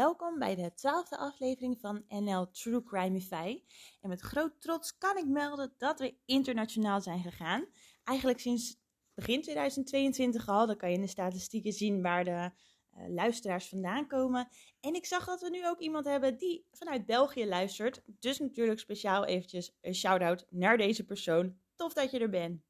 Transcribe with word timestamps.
Welkom 0.00 0.38
bij 0.38 0.54
de 0.54 0.74
twaalfde 0.74 1.16
aflevering 1.16 1.80
van 1.80 2.04
NL 2.08 2.50
True 2.50 2.82
Crimeify. 2.82 3.62
En 4.00 4.08
met 4.08 4.20
groot 4.20 4.60
trots 4.60 4.98
kan 4.98 5.16
ik 5.16 5.26
melden 5.26 5.74
dat 5.78 5.98
we 5.98 6.14
internationaal 6.24 7.00
zijn 7.00 7.22
gegaan. 7.22 7.66
Eigenlijk 8.04 8.40
sinds 8.40 8.80
begin 9.14 9.42
2022 9.42 10.48
al. 10.48 10.66
Dan 10.66 10.76
kan 10.76 10.88
je 10.88 10.94
in 10.94 11.00
de 11.00 11.06
statistieken 11.06 11.72
zien 11.72 12.02
waar 12.02 12.24
de 12.24 12.30
uh, 12.30 12.50
luisteraars 13.08 13.68
vandaan 13.68 14.06
komen. 14.06 14.48
En 14.80 14.94
ik 14.94 15.06
zag 15.06 15.26
dat 15.26 15.40
we 15.40 15.50
nu 15.50 15.68
ook 15.68 15.80
iemand 15.80 16.04
hebben 16.04 16.36
die 16.36 16.66
vanuit 16.72 17.06
België 17.06 17.46
luistert. 17.46 18.02
Dus 18.06 18.38
natuurlijk 18.38 18.80
speciaal 18.80 19.24
eventjes 19.24 19.76
een 19.80 19.94
shout-out 19.94 20.46
naar 20.50 20.76
deze 20.76 21.04
persoon. 21.04 21.58
Tof 21.76 21.92
dat 21.92 22.10
je 22.10 22.18
er 22.18 22.30
bent. 22.30 22.69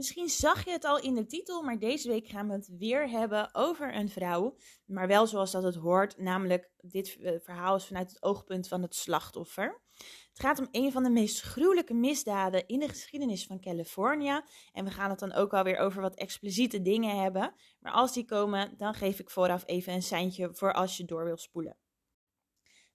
Misschien 0.00 0.28
zag 0.28 0.64
je 0.64 0.70
het 0.70 0.84
al 0.84 1.00
in 1.00 1.14
de 1.14 1.26
titel, 1.26 1.62
maar 1.62 1.78
deze 1.78 2.08
week 2.08 2.26
gaan 2.26 2.46
we 2.46 2.52
het 2.52 2.68
weer 2.78 3.10
hebben 3.10 3.54
over 3.54 3.94
een 3.94 4.08
vrouw. 4.08 4.56
Maar 4.86 5.06
wel 5.06 5.26
zoals 5.26 5.50
dat 5.50 5.62
het 5.62 5.74
hoort, 5.74 6.18
namelijk 6.18 6.70
dit 6.80 7.16
eh, 7.16 7.32
verhaal 7.40 7.76
is 7.76 7.86
vanuit 7.86 8.10
het 8.10 8.22
oogpunt 8.22 8.68
van 8.68 8.82
het 8.82 8.94
slachtoffer. 8.94 9.82
Het 10.28 10.40
gaat 10.40 10.58
om 10.58 10.68
een 10.70 10.92
van 10.92 11.02
de 11.02 11.10
meest 11.10 11.40
gruwelijke 11.40 11.94
misdaden 11.94 12.66
in 12.66 12.80
de 12.80 12.88
geschiedenis 12.88 13.46
van 13.46 13.60
California. 13.60 14.44
En 14.72 14.84
we 14.84 14.90
gaan 14.90 15.10
het 15.10 15.18
dan 15.18 15.32
ook 15.32 15.54
alweer 15.54 15.78
over 15.78 16.02
wat 16.02 16.14
expliciete 16.14 16.82
dingen 16.82 17.20
hebben. 17.22 17.54
Maar 17.80 17.92
als 17.92 18.12
die 18.12 18.24
komen, 18.24 18.74
dan 18.76 18.94
geef 18.94 19.18
ik 19.18 19.30
vooraf 19.30 19.62
even 19.66 19.92
een 19.92 20.02
seintje 20.02 20.48
voor 20.52 20.72
als 20.72 20.96
je 20.96 21.04
door 21.04 21.24
wil 21.24 21.36
spoelen. 21.36 21.76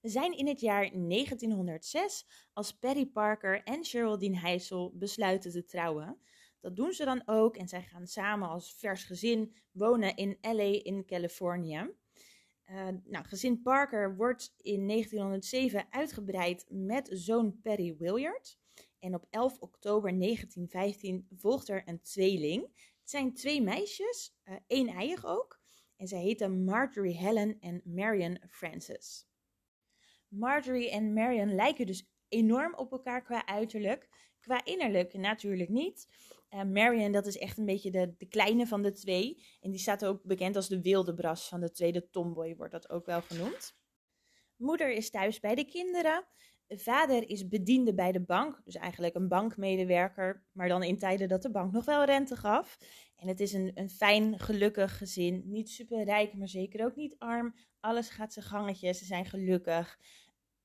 We 0.01 0.09
zijn 0.09 0.37
in 0.37 0.47
het 0.47 0.59
jaar 0.59 0.91
1906 0.91 2.25
als 2.53 2.71
Perry 2.71 3.05
Parker 3.05 3.63
en 3.63 3.85
Geraldine 3.85 4.39
Heisel 4.39 4.91
besluiten 4.95 5.51
te 5.51 5.65
trouwen. 5.65 6.19
Dat 6.65 6.75
doen 6.75 6.93
ze 6.93 7.05
dan 7.05 7.21
ook 7.25 7.57
en 7.57 7.67
zij 7.67 7.81
gaan 7.81 8.07
samen 8.07 8.49
als 8.49 8.73
vers 8.73 9.03
gezin 9.03 9.55
wonen 9.71 10.15
in 10.15 10.37
LA 10.41 10.83
in 10.83 11.05
Californië. 11.05 11.93
Uh, 12.71 12.87
nou, 13.03 13.25
gezin 13.25 13.61
Parker 13.61 14.15
wordt 14.15 14.53
in 14.57 14.87
1907 14.87 15.85
uitgebreid 15.89 16.65
met 16.69 17.09
zoon 17.11 17.61
Perry 17.61 17.95
Williard. 17.97 18.59
En 18.99 19.13
op 19.13 19.25
11 19.29 19.59
oktober 19.59 20.19
1915 20.19 21.27
volgt 21.35 21.69
er 21.69 21.81
een 21.85 22.01
tweeling. 22.01 22.61
Het 22.99 23.09
zijn 23.09 23.33
twee 23.33 23.61
meisjes, 23.61 24.37
uh, 24.45 24.55
één 24.67 24.87
eigen 24.87 25.29
ook. 25.29 25.59
En 25.95 26.07
zij 26.07 26.21
heten 26.21 26.63
Marjorie 26.63 27.17
Helen 27.17 27.59
en 27.59 27.81
Marion 27.83 28.41
Frances. 28.49 29.27
Marjorie 30.27 30.89
en 30.89 31.13
Marion 31.13 31.55
lijken 31.55 31.85
dus 31.85 32.09
enorm 32.27 32.75
op 32.75 32.91
elkaar 32.91 33.21
qua 33.21 33.45
uiterlijk. 33.45 34.09
Qua 34.45 34.65
innerlijk 34.65 35.13
natuurlijk 35.13 35.69
niet. 35.69 36.07
Uh, 36.49 36.63
Marion, 36.63 37.11
dat 37.11 37.25
is 37.25 37.37
echt 37.37 37.57
een 37.57 37.65
beetje 37.65 37.91
de, 37.91 38.13
de 38.17 38.25
kleine 38.25 38.67
van 38.67 38.81
de 38.81 38.91
twee. 38.91 39.45
En 39.61 39.71
die 39.71 39.79
staat 39.79 40.05
ook 40.05 40.23
bekend 40.23 40.55
als 40.55 40.67
de 40.67 40.81
wilde 40.81 41.13
bras 41.13 41.47
van 41.47 41.59
de 41.59 41.71
tweede 41.71 42.09
tomboy, 42.09 42.55
wordt 42.55 42.71
dat 42.71 42.89
ook 42.89 43.05
wel 43.05 43.21
genoemd. 43.21 43.77
Moeder 44.55 44.91
is 44.91 45.09
thuis 45.09 45.39
bij 45.39 45.55
de 45.55 45.65
kinderen. 45.65 46.25
Vader 46.67 47.29
is 47.29 47.47
bediende 47.47 47.93
bij 47.93 48.11
de 48.11 48.21
bank, 48.21 48.61
dus 48.63 48.75
eigenlijk 48.75 49.15
een 49.15 49.27
bankmedewerker, 49.27 50.45
maar 50.51 50.67
dan 50.67 50.83
in 50.83 50.97
tijden 50.97 51.27
dat 51.27 51.41
de 51.41 51.51
bank 51.51 51.71
nog 51.71 51.85
wel 51.85 52.03
rente 52.03 52.35
gaf. 52.35 52.77
En 53.15 53.27
het 53.27 53.39
is 53.39 53.53
een, 53.53 53.71
een 53.73 53.89
fijn, 53.89 54.39
gelukkig 54.39 54.97
gezin. 54.97 55.43
Niet 55.45 55.69
super 55.69 56.03
rijk, 56.03 56.33
maar 56.33 56.47
zeker 56.47 56.85
ook 56.85 56.95
niet 56.95 57.15
arm. 57.17 57.55
Alles 57.79 58.09
gaat 58.09 58.33
zijn 58.33 58.45
gangetje, 58.45 58.93
ze 58.93 59.05
zijn 59.05 59.25
gelukkig. 59.25 59.99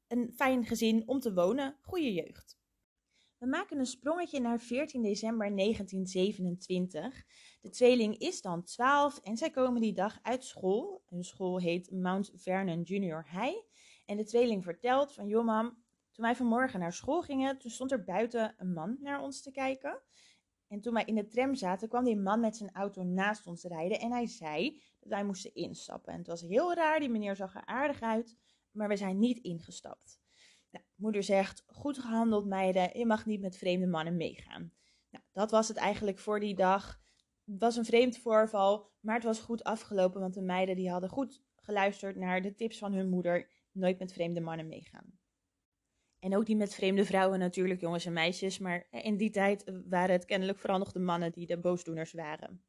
Een 0.07 0.33
fijn 0.37 0.65
gezin 0.65 1.09
om 1.09 1.21
te 1.21 1.35
wonen, 1.35 1.77
goede 1.81 2.13
jeugd. 2.13 2.60
We 3.41 3.47
maken 3.47 3.79
een 3.79 3.87
sprongetje 3.87 4.41
naar 4.41 4.61
14 4.61 5.03
december 5.03 5.57
1927. 5.57 7.25
De 7.61 7.71
tweeling 7.71 8.19
is 8.19 8.43
dan 8.43 8.63
12 8.63 9.19
en 9.19 9.37
zij 9.37 9.51
komen 9.51 9.81
die 9.81 9.93
dag 9.93 10.19
uit 10.23 10.45
school. 10.45 11.03
Hun 11.09 11.25
school 11.25 11.59
heet 11.59 11.91
Mount 11.91 12.31
Vernon 12.35 12.83
Junior 12.83 13.27
High. 13.31 13.59
En 14.07 14.17
de 14.17 14.25
tweeling 14.25 14.65
vertelt 14.65 15.13
van, 15.13 15.29
joh 15.29 15.45
mam, 15.45 15.67
toen 16.13 16.25
wij 16.25 16.37
vanmorgen 16.37 16.81
naar 16.81 16.93
school 16.93 17.23
gingen, 17.23 17.59
toen 17.59 17.71
stond 17.71 17.93
er 17.93 18.05
buiten 18.05 18.55
een 18.59 18.73
man 18.73 18.97
naar 19.01 19.23
ons 19.23 19.43
te 19.43 19.51
kijken. 19.51 20.03
En 20.69 20.81
toen 20.81 20.95
wij 20.95 21.05
in 21.05 21.15
de 21.15 21.29
tram 21.29 21.55
zaten, 21.55 21.89
kwam 21.89 22.05
die 22.05 22.17
man 22.17 22.41
met 22.41 22.57
zijn 22.57 22.73
auto 22.73 23.03
naast 23.03 23.47
ons 23.47 23.63
rijden 23.63 24.01
en 24.01 24.13
hij 24.13 24.27
zei 24.27 24.83
dat 25.01 25.09
wij 25.09 25.25
moesten 25.25 25.55
instappen. 25.55 26.13
En 26.13 26.19
het 26.19 26.29
was 26.29 26.43
heel 26.43 26.75
raar, 26.75 27.01
die 27.01 27.11
meneer 27.11 27.37
zag 27.37 27.55
er 27.55 27.67
aardig 27.67 28.01
uit, 28.01 28.37
maar 28.71 28.89
we 28.89 28.97
zijn 28.97 29.19
niet 29.19 29.39
ingestapt. 29.39 30.20
Nou, 30.71 30.85
moeder 30.95 31.23
zegt, 31.23 31.65
goed 31.67 31.99
gehandeld 31.99 32.47
meiden, 32.47 32.99
je 32.99 33.07
mag 33.07 33.27
niet 33.27 33.41
met 33.41 33.57
vreemde 33.57 33.87
mannen 33.87 34.17
meegaan. 34.17 34.73
Nou, 35.11 35.25
dat 35.33 35.51
was 35.51 35.69
het 35.69 35.77
eigenlijk 35.77 36.19
voor 36.19 36.41
die 36.41 36.55
dag. 36.55 37.01
Het 37.45 37.59
was 37.59 37.77
een 37.77 37.85
vreemd 37.85 38.19
voorval, 38.19 38.91
maar 39.01 39.15
het 39.15 39.25
was 39.25 39.41
goed 39.41 39.65
afgelopen, 39.65 40.21
want 40.21 40.35
de 40.35 40.43
meiden 40.43 40.77
die 40.77 40.91
hadden 40.91 41.11
goed 41.11 41.43
geluisterd 41.57 42.17
naar 42.17 42.43
de 42.43 42.55
tips 42.55 42.79
van 42.79 42.93
hun 42.93 43.09
moeder. 43.09 43.51
Nooit 43.73 43.99
met 43.99 44.13
vreemde 44.13 44.41
mannen 44.41 44.69
meegaan. 44.69 45.19
En 46.19 46.37
ook 46.37 46.47
niet 46.47 46.57
met 46.57 46.75
vreemde 46.75 47.05
vrouwen 47.05 47.39
natuurlijk, 47.39 47.81
jongens 47.81 48.07
en 48.07 48.13
meisjes, 48.13 48.59
maar 48.59 48.87
in 48.91 49.17
die 49.17 49.31
tijd 49.31 49.73
waren 49.89 50.15
het 50.15 50.25
kennelijk 50.25 50.59
vooral 50.59 50.79
nog 50.79 50.93
de 50.93 50.99
mannen 50.99 51.33
die 51.33 51.47
de 51.47 51.59
boosdoeners 51.59 52.13
waren. 52.13 52.65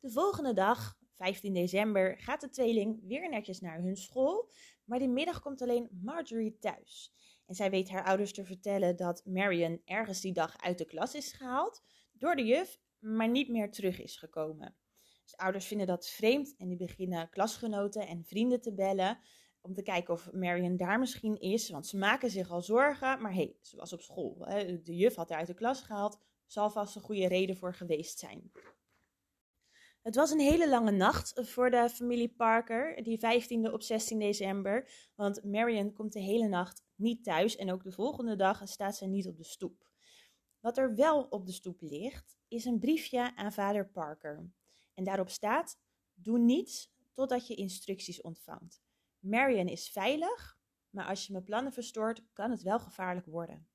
De 0.00 0.10
volgende 0.10 0.52
dag, 0.52 0.98
15 1.16 1.54
december, 1.54 2.18
gaat 2.18 2.40
de 2.40 2.48
tweeling 2.48 3.00
weer 3.06 3.28
netjes 3.28 3.60
naar 3.60 3.80
hun 3.80 3.96
school, 3.96 4.50
maar 4.90 4.98
die 4.98 5.08
middag 5.08 5.40
komt 5.40 5.62
alleen 5.62 5.88
Marjorie 6.02 6.58
thuis. 6.58 7.12
En 7.46 7.54
zij 7.54 7.70
weet 7.70 7.90
haar 7.90 8.04
ouders 8.04 8.32
te 8.32 8.44
vertellen 8.44 8.96
dat 8.96 9.24
Marion 9.24 9.82
ergens 9.84 10.20
die 10.20 10.32
dag 10.32 10.58
uit 10.62 10.78
de 10.78 10.84
klas 10.84 11.14
is 11.14 11.32
gehaald 11.32 11.82
door 12.12 12.36
de 12.36 12.44
juf, 12.44 12.80
maar 12.98 13.28
niet 13.28 13.48
meer 13.48 13.70
terug 13.70 14.00
is 14.00 14.16
gekomen. 14.16 14.76
Dus 15.22 15.36
ouders 15.36 15.66
vinden 15.66 15.86
dat 15.86 16.08
vreemd 16.08 16.54
en 16.56 16.68
die 16.68 16.76
beginnen 16.76 17.28
klasgenoten 17.28 18.06
en 18.06 18.24
vrienden 18.24 18.60
te 18.60 18.74
bellen 18.74 19.18
om 19.60 19.74
te 19.74 19.82
kijken 19.82 20.14
of 20.14 20.32
Marion 20.32 20.76
daar 20.76 20.98
misschien 20.98 21.40
is, 21.40 21.70
want 21.70 21.86
ze 21.86 21.96
maken 21.96 22.30
zich 22.30 22.50
al 22.50 22.62
zorgen, 22.62 23.22
maar 23.22 23.32
hé, 23.32 23.42
hey, 23.42 23.56
ze 23.60 23.76
was 23.76 23.92
op 23.92 24.00
school. 24.00 24.44
De 24.84 24.96
juf 24.96 25.14
had 25.14 25.28
haar 25.28 25.38
uit 25.38 25.46
de 25.46 25.54
klas 25.54 25.82
gehaald, 25.82 26.18
zal 26.46 26.70
vast 26.70 26.96
een 26.96 27.02
goede 27.02 27.28
reden 27.28 27.56
voor 27.56 27.74
geweest 27.74 28.18
zijn. 28.18 28.52
Het 30.02 30.14
was 30.14 30.30
een 30.30 30.40
hele 30.40 30.68
lange 30.68 30.90
nacht 30.90 31.32
voor 31.34 31.70
de 31.70 31.88
familie 31.90 32.28
Parker, 32.28 33.02
die 33.02 33.18
15e 33.18 33.72
op 33.72 33.82
16 33.82 34.18
december. 34.18 34.90
Want 35.14 35.44
Marion 35.44 35.92
komt 35.92 36.12
de 36.12 36.20
hele 36.20 36.48
nacht 36.48 36.82
niet 36.94 37.24
thuis 37.24 37.56
en 37.56 37.72
ook 37.72 37.82
de 37.82 37.92
volgende 37.92 38.36
dag 38.36 38.68
staat 38.68 38.96
ze 38.96 39.06
niet 39.06 39.28
op 39.28 39.36
de 39.36 39.44
stoep. 39.44 39.90
Wat 40.60 40.78
er 40.78 40.94
wel 40.94 41.22
op 41.22 41.46
de 41.46 41.52
stoep 41.52 41.80
ligt, 41.80 42.38
is 42.48 42.64
een 42.64 42.78
briefje 42.78 43.36
aan 43.36 43.52
vader 43.52 43.88
Parker. 43.88 44.50
En 44.94 45.04
daarop 45.04 45.28
staat: 45.28 45.78
Doe 46.14 46.38
niets 46.38 46.92
totdat 47.12 47.46
je 47.46 47.54
instructies 47.54 48.20
ontvangt. 48.20 48.82
Marion 49.18 49.68
is 49.68 49.88
veilig, 49.88 50.58
maar 50.90 51.06
als 51.06 51.26
je 51.26 51.32
mijn 51.32 51.44
plannen 51.44 51.72
verstoort, 51.72 52.22
kan 52.32 52.50
het 52.50 52.62
wel 52.62 52.78
gevaarlijk 52.78 53.26
worden. 53.26 53.69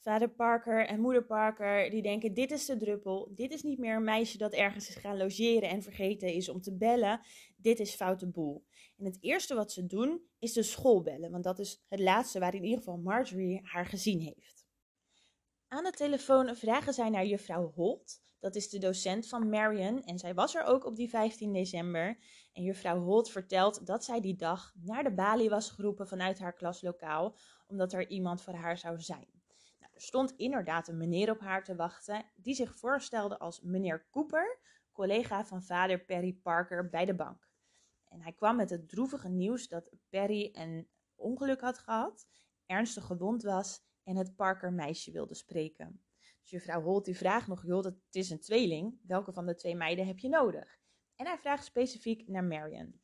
Vader 0.00 0.30
Parker 0.30 0.86
en 0.86 1.00
moeder 1.00 1.24
Parker 1.24 1.90
die 1.90 2.02
denken: 2.02 2.34
dit 2.34 2.50
is 2.50 2.66
de 2.66 2.76
druppel. 2.76 3.30
Dit 3.34 3.52
is 3.52 3.62
niet 3.62 3.78
meer 3.78 3.96
een 3.96 4.04
meisje 4.04 4.38
dat 4.38 4.52
ergens 4.52 4.88
is 4.88 4.94
gaan 4.94 5.16
logeren 5.16 5.68
en 5.68 5.82
vergeten 5.82 6.32
is 6.32 6.48
om 6.48 6.60
te 6.60 6.76
bellen. 6.76 7.20
Dit 7.56 7.80
is 7.80 7.94
foute 7.94 8.28
boel. 8.28 8.64
En 8.96 9.04
het 9.04 9.18
eerste 9.20 9.54
wat 9.54 9.72
ze 9.72 9.86
doen 9.86 10.22
is 10.38 10.52
de 10.52 10.62
school 10.62 11.02
bellen, 11.02 11.30
want 11.30 11.44
dat 11.44 11.58
is 11.58 11.84
het 11.88 12.00
laatste 12.00 12.38
waar 12.38 12.54
in 12.54 12.64
ieder 12.64 12.78
geval 12.78 12.98
Marjorie 12.98 13.60
haar 13.62 13.86
gezien 13.86 14.20
heeft. 14.20 14.66
Aan 15.68 15.84
de 15.84 15.90
telefoon 15.90 16.56
vragen 16.56 16.94
zij 16.94 17.10
naar 17.10 17.26
juffrouw 17.26 17.72
Holt. 17.74 18.20
Dat 18.40 18.54
is 18.54 18.68
de 18.68 18.78
docent 18.78 19.28
van 19.28 19.48
Marion 19.48 20.02
en 20.02 20.18
zij 20.18 20.34
was 20.34 20.54
er 20.54 20.64
ook 20.64 20.84
op 20.84 20.96
die 20.96 21.08
15 21.08 21.52
december. 21.52 22.18
En 22.52 22.62
juffrouw 22.62 23.00
Holt 23.00 23.30
vertelt 23.30 23.86
dat 23.86 24.04
zij 24.04 24.20
die 24.20 24.36
dag 24.36 24.74
naar 24.80 25.02
de 25.04 25.14
balie 25.14 25.50
was 25.50 25.70
geroepen 25.70 26.08
vanuit 26.08 26.38
haar 26.38 26.54
klaslokaal, 26.54 27.36
omdat 27.66 27.92
er 27.92 28.08
iemand 28.08 28.42
voor 28.42 28.54
haar 28.54 28.78
zou 28.78 29.00
zijn. 29.00 29.37
Er 29.78 30.00
stond 30.00 30.36
inderdaad 30.36 30.88
een 30.88 30.96
meneer 30.96 31.30
op 31.30 31.40
haar 31.40 31.64
te 31.64 31.76
wachten, 31.76 32.24
die 32.36 32.54
zich 32.54 32.78
voorstelde 32.78 33.38
als 33.38 33.60
meneer 33.60 34.06
Cooper, 34.10 34.58
collega 34.92 35.44
van 35.44 35.62
vader 35.62 36.04
Perry 36.04 36.32
Parker 36.32 36.88
bij 36.88 37.04
de 37.04 37.14
bank. 37.14 37.48
En 38.04 38.20
hij 38.20 38.32
kwam 38.32 38.56
met 38.56 38.70
het 38.70 38.88
droevige 38.88 39.28
nieuws 39.28 39.68
dat 39.68 39.90
Perry 40.08 40.48
een 40.52 40.88
ongeluk 41.14 41.60
had 41.60 41.78
gehad, 41.78 42.28
ernstig 42.66 43.04
gewond 43.04 43.42
was 43.42 43.82
en 44.02 44.16
het 44.16 44.36
Parker 44.36 44.72
meisje 44.72 45.12
wilde 45.12 45.34
spreken. 45.34 46.02
Dus 46.40 46.50
juffrouw 46.50 46.82
Holt 46.82 47.04
die 47.04 47.16
vraagt 47.16 47.46
nog, 47.46 47.66
joh, 47.66 47.84
het 47.84 47.96
is 48.10 48.30
een 48.30 48.40
tweeling, 48.40 49.00
welke 49.06 49.32
van 49.32 49.46
de 49.46 49.54
twee 49.54 49.76
meiden 49.76 50.06
heb 50.06 50.18
je 50.18 50.28
nodig? 50.28 50.78
En 51.14 51.26
hij 51.26 51.38
vraagt 51.38 51.64
specifiek 51.64 52.28
naar 52.28 52.44
Marion. 52.44 53.00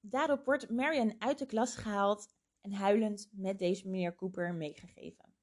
Daarop 0.00 0.44
wordt 0.44 0.70
Marion 0.70 1.14
uit 1.18 1.38
de 1.38 1.46
klas 1.46 1.76
gehaald 1.76 2.36
en 2.60 2.72
huilend 2.72 3.28
met 3.32 3.58
deze 3.58 3.88
meneer 3.88 4.14
Cooper 4.14 4.54
meegegeven. 4.54 5.34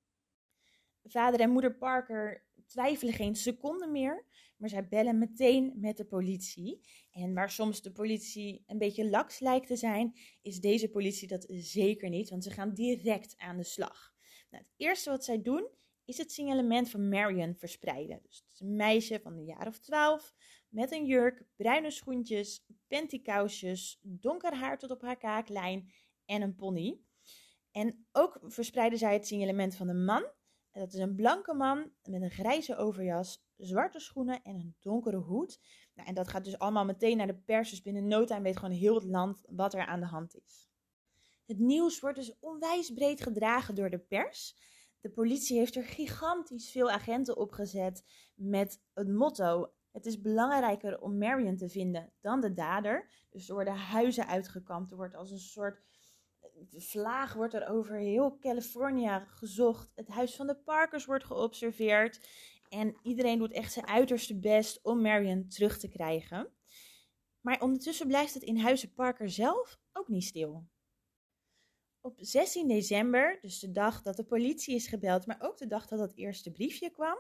Vader 1.03 1.39
en 1.39 1.49
moeder 1.49 1.77
Parker 1.77 2.43
twijfelen 2.65 3.13
geen 3.13 3.35
seconde 3.35 3.87
meer, 3.87 4.25
maar 4.57 4.69
zij 4.69 4.87
bellen 4.87 5.17
meteen 5.17 5.73
met 5.75 5.97
de 5.97 6.05
politie. 6.05 6.79
En 7.11 7.33
waar 7.33 7.49
soms 7.49 7.81
de 7.81 7.91
politie 7.91 8.63
een 8.67 8.77
beetje 8.77 9.09
laks 9.09 9.39
lijkt 9.39 9.67
te 9.67 9.75
zijn, 9.75 10.17
is 10.41 10.59
deze 10.59 10.89
politie 10.89 11.27
dat 11.27 11.45
zeker 11.49 12.09
niet, 12.09 12.29
want 12.29 12.43
ze 12.43 12.51
gaan 12.51 12.73
direct 12.73 13.37
aan 13.37 13.57
de 13.57 13.63
slag. 13.63 14.13
Nou, 14.49 14.63
het 14.63 14.73
eerste 14.77 15.09
wat 15.09 15.25
zij 15.25 15.41
doen 15.41 15.67
is 16.05 16.17
het 16.17 16.31
signalement 16.31 16.89
van 16.89 17.09
Marion 17.09 17.55
verspreiden. 17.55 18.19
Dus 18.23 18.37
het 18.37 18.53
is 18.53 18.59
een 18.59 18.75
meisje 18.75 19.19
van 19.19 19.33
een 19.33 19.45
jaar 19.45 19.67
of 19.67 19.79
twaalf 19.79 20.33
met 20.69 20.91
een 20.91 21.05
jurk, 21.05 21.43
bruine 21.55 21.91
schoentjes, 21.91 22.65
pantykousjes, 22.87 23.99
donker 24.01 24.55
haar 24.55 24.77
tot 24.77 24.91
op 24.91 25.01
haar 25.01 25.17
kaaklijn 25.17 25.91
en 26.25 26.41
een 26.41 26.55
pony. 26.55 27.01
En 27.71 28.07
ook 28.11 28.39
verspreidde 28.43 28.97
zij 28.97 29.13
het 29.13 29.27
signalement 29.27 29.75
van 29.75 29.87
een 29.87 30.05
man. 30.05 30.23
En 30.71 30.81
dat 30.81 30.93
is 30.93 30.99
een 30.99 31.15
blanke 31.15 31.53
man 31.53 31.91
met 32.03 32.21
een 32.21 32.31
grijze 32.31 32.75
overjas, 32.75 33.45
zwarte 33.57 33.99
schoenen 33.99 34.41
en 34.41 34.55
een 34.55 34.75
donkere 34.79 35.17
hoed. 35.17 35.59
Nou, 35.93 36.07
en 36.07 36.15
dat 36.15 36.27
gaat 36.27 36.45
dus 36.45 36.59
allemaal 36.59 36.85
meteen 36.85 37.17
naar 37.17 37.27
de 37.27 37.37
pers. 37.37 37.69
Dus 37.69 37.81
binnen 37.81 38.07
no 38.07 38.25
time 38.25 38.41
weet 38.41 38.57
gewoon 38.57 38.75
heel 38.75 38.95
het 38.95 39.03
land 39.03 39.41
wat 39.49 39.73
er 39.73 39.85
aan 39.85 39.99
de 39.99 40.05
hand 40.05 40.35
is. 40.35 40.69
Het 41.45 41.59
nieuws 41.59 41.99
wordt 41.99 42.17
dus 42.17 42.39
onwijs 42.39 42.93
breed 42.93 43.21
gedragen 43.21 43.75
door 43.75 43.89
de 43.89 43.99
pers. 43.99 44.55
De 44.99 45.09
politie 45.09 45.57
heeft 45.57 45.75
er 45.75 45.83
gigantisch 45.83 46.71
veel 46.71 46.91
agenten 46.91 47.37
opgezet 47.37 48.03
met 48.33 48.81
het 48.93 49.07
motto: 49.07 49.73
het 49.91 50.05
is 50.05 50.21
belangrijker 50.21 51.01
om 51.01 51.17
Marion 51.17 51.57
te 51.57 51.69
vinden 51.69 52.13
dan 52.21 52.41
de 52.41 52.53
dader. 52.53 53.11
Dus 53.29 53.47
er 53.47 53.53
worden 53.53 53.75
huizen 53.75 54.27
uitgekampt. 54.27 54.91
Er 54.91 54.97
wordt 54.97 55.15
als 55.15 55.31
een 55.31 55.39
soort 55.39 55.81
vlaag 56.69 57.33
wordt 57.33 57.53
er 57.53 57.67
over 57.67 57.97
heel 57.97 58.37
California 58.39 59.19
gezocht. 59.19 59.91
Het 59.95 60.07
huis 60.07 60.35
van 60.35 60.47
de 60.47 60.55
Parkers 60.55 61.05
wordt 61.05 61.23
geobserveerd. 61.23 62.29
En 62.69 62.95
iedereen 63.03 63.37
doet 63.37 63.51
echt 63.51 63.73
zijn 63.73 63.87
uiterste 63.87 64.39
best 64.39 64.79
om 64.83 65.01
Marion 65.01 65.47
terug 65.47 65.77
te 65.77 65.87
krijgen. 65.87 66.49
Maar 67.41 67.61
ondertussen 67.61 68.07
blijft 68.07 68.33
het 68.33 68.43
in 68.43 68.57
huizen 68.57 68.93
Parker 68.93 69.29
zelf 69.29 69.79
ook 69.93 70.07
niet 70.07 70.23
stil. 70.23 70.67
Op 72.01 72.17
16 72.17 72.67
december, 72.67 73.37
dus 73.41 73.59
de 73.59 73.71
dag 73.71 74.01
dat 74.01 74.15
de 74.15 74.23
politie 74.23 74.75
is 74.75 74.87
gebeld, 74.87 75.25
maar 75.25 75.37
ook 75.39 75.57
de 75.57 75.67
dag 75.67 75.87
dat 75.87 75.99
het 75.99 76.15
eerste 76.15 76.51
briefje 76.51 76.89
kwam, 76.89 77.17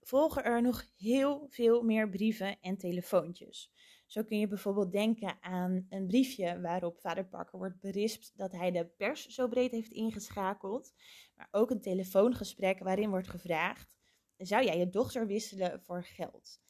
volgen 0.00 0.44
er 0.44 0.62
nog 0.62 0.84
heel 0.96 1.46
veel 1.48 1.82
meer 1.82 2.08
brieven 2.08 2.60
en 2.60 2.76
telefoontjes. 2.76 3.72
Zo 4.10 4.22
kun 4.22 4.38
je 4.38 4.46
bijvoorbeeld 4.46 4.92
denken 4.92 5.42
aan 5.42 5.86
een 5.88 6.06
briefje 6.06 6.60
waarop 6.60 7.00
vader 7.00 7.26
Parker 7.26 7.58
wordt 7.58 7.80
berispt 7.80 8.32
dat 8.36 8.52
hij 8.52 8.70
de 8.70 8.86
pers 8.86 9.26
zo 9.26 9.48
breed 9.48 9.70
heeft 9.70 9.92
ingeschakeld, 9.92 10.92
maar 11.34 11.48
ook 11.50 11.70
een 11.70 11.80
telefoongesprek 11.80 12.78
waarin 12.78 13.10
wordt 13.10 13.28
gevraagd: 13.28 13.96
zou 14.36 14.64
jij 14.64 14.78
je 14.78 14.90
dochter 14.90 15.26
wisselen 15.26 15.82
voor 15.82 16.04
geld? 16.04 16.60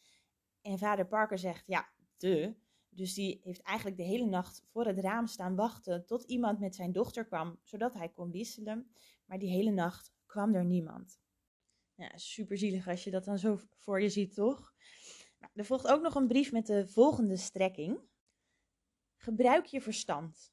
En 0.61 0.79
vader 0.79 1.07
Parker 1.07 1.39
zegt: 1.39 1.67
ja, 1.67 1.89
de. 2.17 2.55
Dus 2.89 3.15
die 3.15 3.41
heeft 3.43 3.63
eigenlijk 3.63 3.97
de 3.97 4.03
hele 4.03 4.27
nacht 4.27 4.63
voor 4.67 4.87
het 4.87 4.99
raam 4.99 5.27
staan 5.27 5.55
wachten 5.55 6.07
tot 6.07 6.23
iemand 6.23 6.59
met 6.59 6.75
zijn 6.75 6.93
dochter 6.93 7.25
kwam, 7.27 7.61
zodat 7.63 7.95
hij 7.95 8.09
kon 8.09 8.31
wisselen. 8.31 8.93
Maar 9.25 9.39
die 9.39 9.51
hele 9.51 9.71
nacht 9.71 10.13
kwam 10.27 10.55
er 10.55 10.65
niemand. 10.65 11.21
Ja, 11.95 12.11
super 12.17 12.59
zielig 12.59 12.89
als 12.89 13.05
je 13.05 13.11
dat 13.11 13.25
dan 13.25 13.39
zo 13.39 13.61
voor 13.77 14.03
je 14.03 14.09
ziet, 14.09 14.35
toch? 14.35 14.75
Nou, 15.41 15.53
er 15.55 15.65
volgt 15.65 15.87
ook 15.87 16.03
nog 16.03 16.15
een 16.15 16.27
brief 16.27 16.53
met 16.53 16.67
de 16.67 16.89
volgende 16.89 17.37
strekking. 17.37 18.01
Gebruik 19.17 19.65
je 19.65 19.81
verstand. 19.81 20.53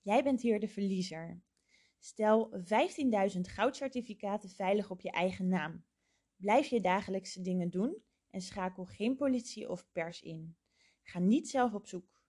Jij 0.00 0.22
bent 0.22 0.42
hier 0.42 0.60
de 0.60 0.68
verliezer. 0.68 1.42
Stel 1.98 2.50
15.000 3.34 3.40
goudcertificaten 3.40 4.50
veilig 4.50 4.90
op 4.90 5.00
je 5.00 5.10
eigen 5.10 5.48
naam. 5.48 5.84
Blijf 6.36 6.66
je 6.66 6.80
dagelijkse 6.80 7.40
dingen 7.40 7.70
doen 7.70 8.02
en 8.30 8.40
schakel 8.40 8.84
geen 8.84 9.16
politie 9.16 9.70
of 9.70 9.92
pers 9.92 10.22
in. 10.22 10.56
Ga 11.02 11.18
niet 11.18 11.48
zelf 11.48 11.74
op 11.74 11.86
zoek. 11.86 12.22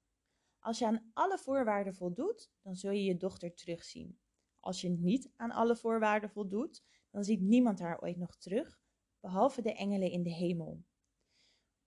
Als 0.60 0.80
je 0.80 0.86
aan 0.86 1.10
alle 1.14 1.38
voorwaarden 1.38 1.96
voldoet, 1.96 2.52
dan 2.62 2.76
zul 2.76 2.92
je 2.92 3.04
je 3.04 3.18
dochter 3.18 3.54
terugzien. 3.54 4.20
Als 4.60 4.82
je 4.82 4.90
niet 4.90 5.32
aan 5.36 5.52
alle 5.52 5.76
voorwaarden 5.76 6.30
voldoet, 6.30 6.84
dan 7.12 7.24
ziet 7.24 7.42
niemand 7.42 7.80
haar 7.80 8.02
ooit 8.02 8.18
nog 8.18 8.38
terug, 8.38 8.80
behalve 9.20 9.62
de 9.62 9.74
engelen 9.74 10.12
in 10.12 10.24
de 10.24 10.34
hemel. 10.34 10.86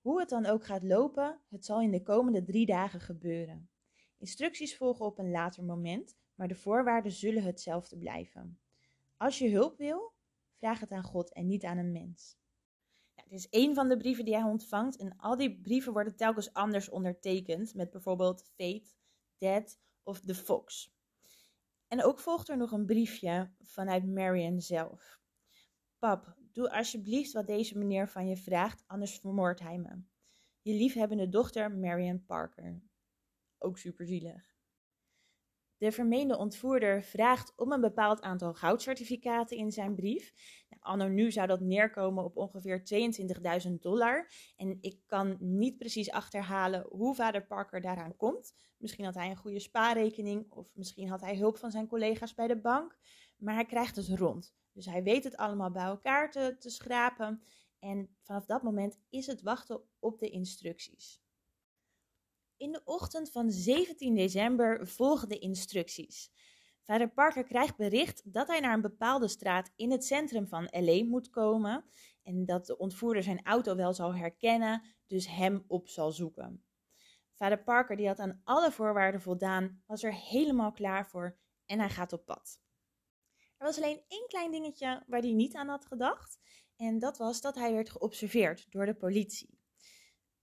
Hoe 0.00 0.20
het 0.20 0.28
dan 0.28 0.46
ook 0.46 0.64
gaat 0.64 0.82
lopen, 0.82 1.40
het 1.48 1.64
zal 1.64 1.80
in 1.80 1.90
de 1.90 2.02
komende 2.02 2.44
drie 2.44 2.66
dagen 2.66 3.00
gebeuren. 3.00 3.70
Instructies 4.18 4.76
volgen 4.76 5.06
op 5.06 5.18
een 5.18 5.30
later 5.30 5.64
moment, 5.64 6.16
maar 6.34 6.48
de 6.48 6.54
voorwaarden 6.54 7.12
zullen 7.12 7.42
hetzelfde 7.42 7.98
blijven. 7.98 8.60
Als 9.16 9.38
je 9.38 9.50
hulp 9.50 9.78
wil, 9.78 10.12
vraag 10.58 10.80
het 10.80 10.90
aan 10.90 11.02
God 11.02 11.32
en 11.32 11.46
niet 11.46 11.64
aan 11.64 11.78
een 11.78 11.92
mens. 11.92 12.38
Ja, 13.14 13.22
dit 13.22 13.32
is 13.32 13.48
één 13.48 13.74
van 13.74 13.88
de 13.88 13.96
brieven 13.96 14.24
die 14.24 14.34
hij 14.34 14.44
ontvangt 14.44 14.96
en 14.96 15.16
al 15.16 15.36
die 15.36 15.60
brieven 15.60 15.92
worden 15.92 16.16
telkens 16.16 16.52
anders 16.52 16.88
ondertekend 16.88 17.74
met 17.74 17.90
bijvoorbeeld 17.90 18.44
Fate, 18.54 18.94
Dead 19.38 19.78
of 20.02 20.20
The 20.20 20.34
Fox. 20.34 20.94
En 21.88 22.04
ook 22.04 22.18
volgt 22.18 22.48
er 22.48 22.56
nog 22.56 22.72
een 22.72 22.86
briefje 22.86 23.50
vanuit 23.62 24.06
Marion 24.06 24.60
zelf. 24.60 25.20
Pap, 25.98 26.36
doe 26.54 26.70
alsjeblieft 26.70 27.32
wat 27.32 27.46
deze 27.46 27.78
meneer 27.78 28.08
van 28.08 28.28
je 28.28 28.36
vraagt, 28.36 28.84
anders 28.86 29.18
vermoordt 29.18 29.60
hij 29.60 29.78
me. 29.78 30.02
Je 30.62 30.72
liefhebbende 30.72 31.28
dochter 31.28 31.72
Marion 31.72 32.24
Parker. 32.24 32.82
Ook 33.58 33.78
superzielig. 33.78 34.58
De 35.80 35.92
vermeende 35.92 36.38
ontvoerder 36.38 37.02
vraagt 37.02 37.52
om 37.56 37.72
een 37.72 37.80
bepaald 37.80 38.20
aantal 38.20 38.54
goudcertificaten 38.54 39.56
in 39.56 39.72
zijn 39.72 39.94
brief. 39.94 40.32
Nou, 40.68 40.82
anno 40.82 41.08
nu 41.08 41.30
zou 41.30 41.46
dat 41.46 41.60
neerkomen 41.60 42.24
op 42.24 42.36
ongeveer 42.36 42.82
22.000 43.66 43.72
dollar. 43.80 44.30
En 44.56 44.78
ik 44.80 45.00
kan 45.06 45.36
niet 45.38 45.78
precies 45.78 46.10
achterhalen 46.10 46.86
hoe 46.88 47.14
vader 47.14 47.46
Parker 47.46 47.80
daaraan 47.80 48.16
komt. 48.16 48.54
Misschien 48.76 49.04
had 49.04 49.14
hij 49.14 49.30
een 49.30 49.36
goede 49.36 49.60
spaarrekening 49.60 50.50
of 50.50 50.70
misschien 50.74 51.08
had 51.08 51.20
hij 51.20 51.36
hulp 51.36 51.56
van 51.56 51.70
zijn 51.70 51.86
collega's 51.86 52.34
bij 52.34 52.46
de 52.46 52.60
bank. 52.60 52.98
Maar 53.40 53.54
hij 53.54 53.66
krijgt 53.66 53.96
het 53.96 54.08
rond. 54.08 54.54
Dus 54.72 54.86
hij 54.86 55.02
weet 55.02 55.24
het 55.24 55.36
allemaal 55.36 55.70
bij 55.70 55.84
elkaar 55.84 56.30
te, 56.30 56.56
te 56.58 56.70
schrapen. 56.70 57.42
En 57.78 58.16
vanaf 58.20 58.46
dat 58.46 58.62
moment 58.62 58.98
is 59.08 59.26
het 59.26 59.42
wachten 59.42 59.82
op 59.98 60.18
de 60.18 60.30
instructies. 60.30 61.22
In 62.56 62.72
de 62.72 62.80
ochtend 62.84 63.30
van 63.30 63.50
17 63.50 64.14
december 64.14 64.88
volgen 64.88 65.28
de 65.28 65.38
instructies. 65.38 66.32
Vader 66.82 67.10
Parker 67.10 67.44
krijgt 67.44 67.76
bericht 67.76 68.32
dat 68.32 68.46
hij 68.46 68.60
naar 68.60 68.74
een 68.74 68.80
bepaalde 68.80 69.28
straat 69.28 69.72
in 69.76 69.90
het 69.90 70.04
centrum 70.04 70.46
van 70.46 70.68
LA 70.70 71.04
moet 71.04 71.30
komen 71.30 71.84
en 72.22 72.44
dat 72.44 72.66
de 72.66 72.78
ontvoerder 72.78 73.22
zijn 73.22 73.42
auto 73.44 73.76
wel 73.76 73.92
zal 73.92 74.14
herkennen, 74.14 74.82
dus 75.06 75.28
hem 75.28 75.64
op 75.66 75.88
zal 75.88 76.12
zoeken. 76.12 76.64
Vader 77.32 77.62
Parker, 77.62 77.96
die 77.96 78.06
had 78.06 78.18
aan 78.18 78.40
alle 78.44 78.72
voorwaarden 78.72 79.20
voldaan, 79.20 79.82
was 79.86 80.02
er 80.02 80.14
helemaal 80.14 80.72
klaar 80.72 81.06
voor 81.06 81.38
en 81.66 81.78
hij 81.78 81.88
gaat 81.88 82.12
op 82.12 82.24
pad. 82.26 82.60
Er 83.60 83.66
was 83.66 83.76
alleen 83.76 84.00
één 84.08 84.26
klein 84.26 84.50
dingetje 84.50 85.02
waar 85.06 85.20
hij 85.20 85.32
niet 85.32 85.54
aan 85.54 85.68
had 85.68 85.86
gedacht 85.86 86.38
en 86.76 86.98
dat 86.98 87.18
was 87.18 87.40
dat 87.40 87.54
hij 87.54 87.72
werd 87.72 87.90
geobserveerd 87.90 88.66
door 88.70 88.86
de 88.86 88.94
politie 88.94 89.60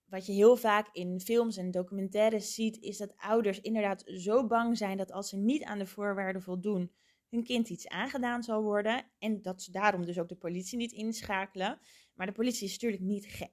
wat 0.09 0.25
je 0.25 0.31
heel 0.31 0.55
vaak 0.55 0.89
in 0.91 1.19
films 1.19 1.57
en 1.57 1.71
documentaires 1.71 2.53
ziet, 2.53 2.77
is 2.77 2.97
dat 2.97 3.17
ouders 3.17 3.61
inderdaad 3.61 4.03
zo 4.05 4.47
bang 4.47 4.77
zijn 4.77 4.97
dat 4.97 5.11
als 5.11 5.29
ze 5.29 5.37
niet 5.37 5.63
aan 5.63 5.77
de 5.77 5.85
voorwaarden 5.85 6.41
voldoen, 6.41 6.91
hun 7.29 7.43
kind 7.43 7.69
iets 7.69 7.87
aangedaan 7.87 8.43
zal 8.43 8.63
worden. 8.63 9.05
En 9.19 9.41
dat 9.41 9.61
ze 9.61 9.71
daarom 9.71 10.05
dus 10.05 10.19
ook 10.19 10.29
de 10.29 10.35
politie 10.35 10.77
niet 10.77 10.91
inschakelen. 10.91 11.79
Maar 12.13 12.25
de 12.25 12.31
politie 12.31 12.65
is 12.65 12.71
natuurlijk 12.71 13.01
niet 13.01 13.25
gek. 13.25 13.51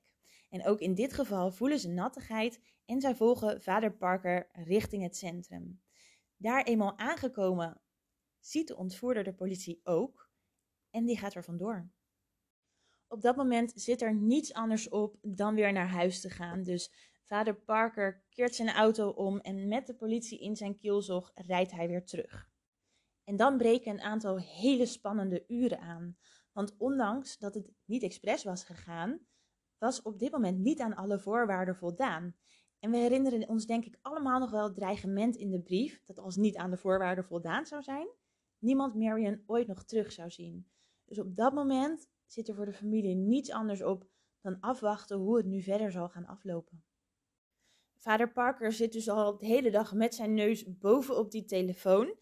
En 0.50 0.66
ook 0.66 0.80
in 0.80 0.94
dit 0.94 1.12
geval 1.12 1.50
voelen 1.50 1.78
ze 1.78 1.88
nattigheid 1.88 2.60
en 2.86 3.00
zij 3.00 3.14
volgen 3.14 3.62
vader 3.62 3.92
Parker 3.96 4.48
richting 4.52 5.02
het 5.02 5.16
centrum. 5.16 5.80
Daar 6.36 6.62
eenmaal 6.62 6.98
aangekomen 6.98 7.80
ziet 8.46 8.68
de 8.68 8.76
ontvoerder 8.76 9.24
de 9.24 9.34
politie 9.34 9.80
ook 9.84 10.30
en 10.90 11.04
die 11.04 11.18
gaat 11.18 11.34
er 11.34 11.44
vandoor. 11.44 11.90
Op 13.08 13.20
dat 13.20 13.36
moment 13.36 13.72
zit 13.74 14.02
er 14.02 14.14
niets 14.14 14.52
anders 14.52 14.88
op 14.88 15.16
dan 15.22 15.54
weer 15.54 15.72
naar 15.72 15.88
huis 15.88 16.20
te 16.20 16.30
gaan. 16.30 16.62
Dus 16.62 16.92
vader 17.22 17.54
Parker 17.54 18.24
keert 18.28 18.54
zijn 18.54 18.70
auto 18.70 19.08
om 19.08 19.38
en 19.38 19.68
met 19.68 19.86
de 19.86 19.94
politie 19.94 20.40
in 20.40 20.56
zijn 20.56 20.76
kielzog 20.76 21.30
rijdt 21.34 21.70
hij 21.70 21.88
weer 21.88 22.04
terug. 22.04 22.48
En 23.24 23.36
dan 23.36 23.56
breken 23.56 23.92
een 23.92 24.00
aantal 24.00 24.38
hele 24.38 24.86
spannende 24.86 25.44
uren 25.46 25.80
aan. 25.80 26.16
Want 26.52 26.74
ondanks 26.78 27.38
dat 27.38 27.54
het 27.54 27.72
niet 27.84 28.02
expres 28.02 28.44
was 28.44 28.64
gegaan, 28.64 29.26
was 29.78 30.02
op 30.02 30.18
dit 30.18 30.32
moment 30.32 30.58
niet 30.58 30.80
aan 30.80 30.94
alle 30.94 31.20
voorwaarden 31.20 31.76
voldaan. 31.76 32.36
En 32.78 32.90
we 32.90 32.96
herinneren 32.96 33.48
ons 33.48 33.66
denk 33.66 33.84
ik 33.84 33.98
allemaal 34.02 34.38
nog 34.38 34.50
wel 34.50 34.64
het 34.64 34.74
dreigement 34.74 35.36
in 35.36 35.50
de 35.50 35.60
brief 35.60 36.02
dat 36.04 36.18
als 36.18 36.36
niet 36.36 36.56
aan 36.56 36.70
de 36.70 36.76
voorwaarden 36.76 37.24
voldaan 37.24 37.66
zou 37.66 37.82
zijn, 37.82 38.08
niemand 38.64 38.94
Marion 38.94 39.42
ooit 39.46 39.66
nog 39.66 39.84
terug 39.84 40.12
zou 40.12 40.30
zien. 40.30 40.66
Dus 41.04 41.18
op 41.18 41.36
dat 41.36 41.52
moment 41.52 42.08
zit 42.26 42.48
er 42.48 42.54
voor 42.54 42.64
de 42.64 42.72
familie 42.72 43.14
niets 43.14 43.50
anders 43.50 43.82
op 43.82 44.08
dan 44.40 44.60
afwachten 44.60 45.16
hoe 45.16 45.36
het 45.36 45.46
nu 45.46 45.62
verder 45.62 45.90
zal 45.90 46.08
gaan 46.08 46.26
aflopen. 46.26 46.84
Vader 47.96 48.32
Parker 48.32 48.72
zit 48.72 48.92
dus 48.92 49.08
al 49.08 49.38
de 49.38 49.46
hele 49.46 49.70
dag 49.70 49.94
met 49.94 50.14
zijn 50.14 50.34
neus 50.34 50.78
bovenop 50.78 51.30
die 51.30 51.44
telefoon. 51.44 52.14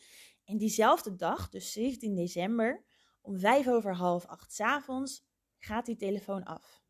En 0.44 0.58
diezelfde 0.58 1.14
dag, 1.14 1.48
dus 1.48 1.72
17 1.72 2.14
december, 2.14 2.84
om 3.20 3.38
vijf 3.38 3.68
over 3.68 3.96
half 3.96 4.26
acht 4.26 4.60
avonds, 4.60 5.24
gaat 5.58 5.86
die 5.86 5.96
telefoon 5.96 6.44
af. 6.44 6.82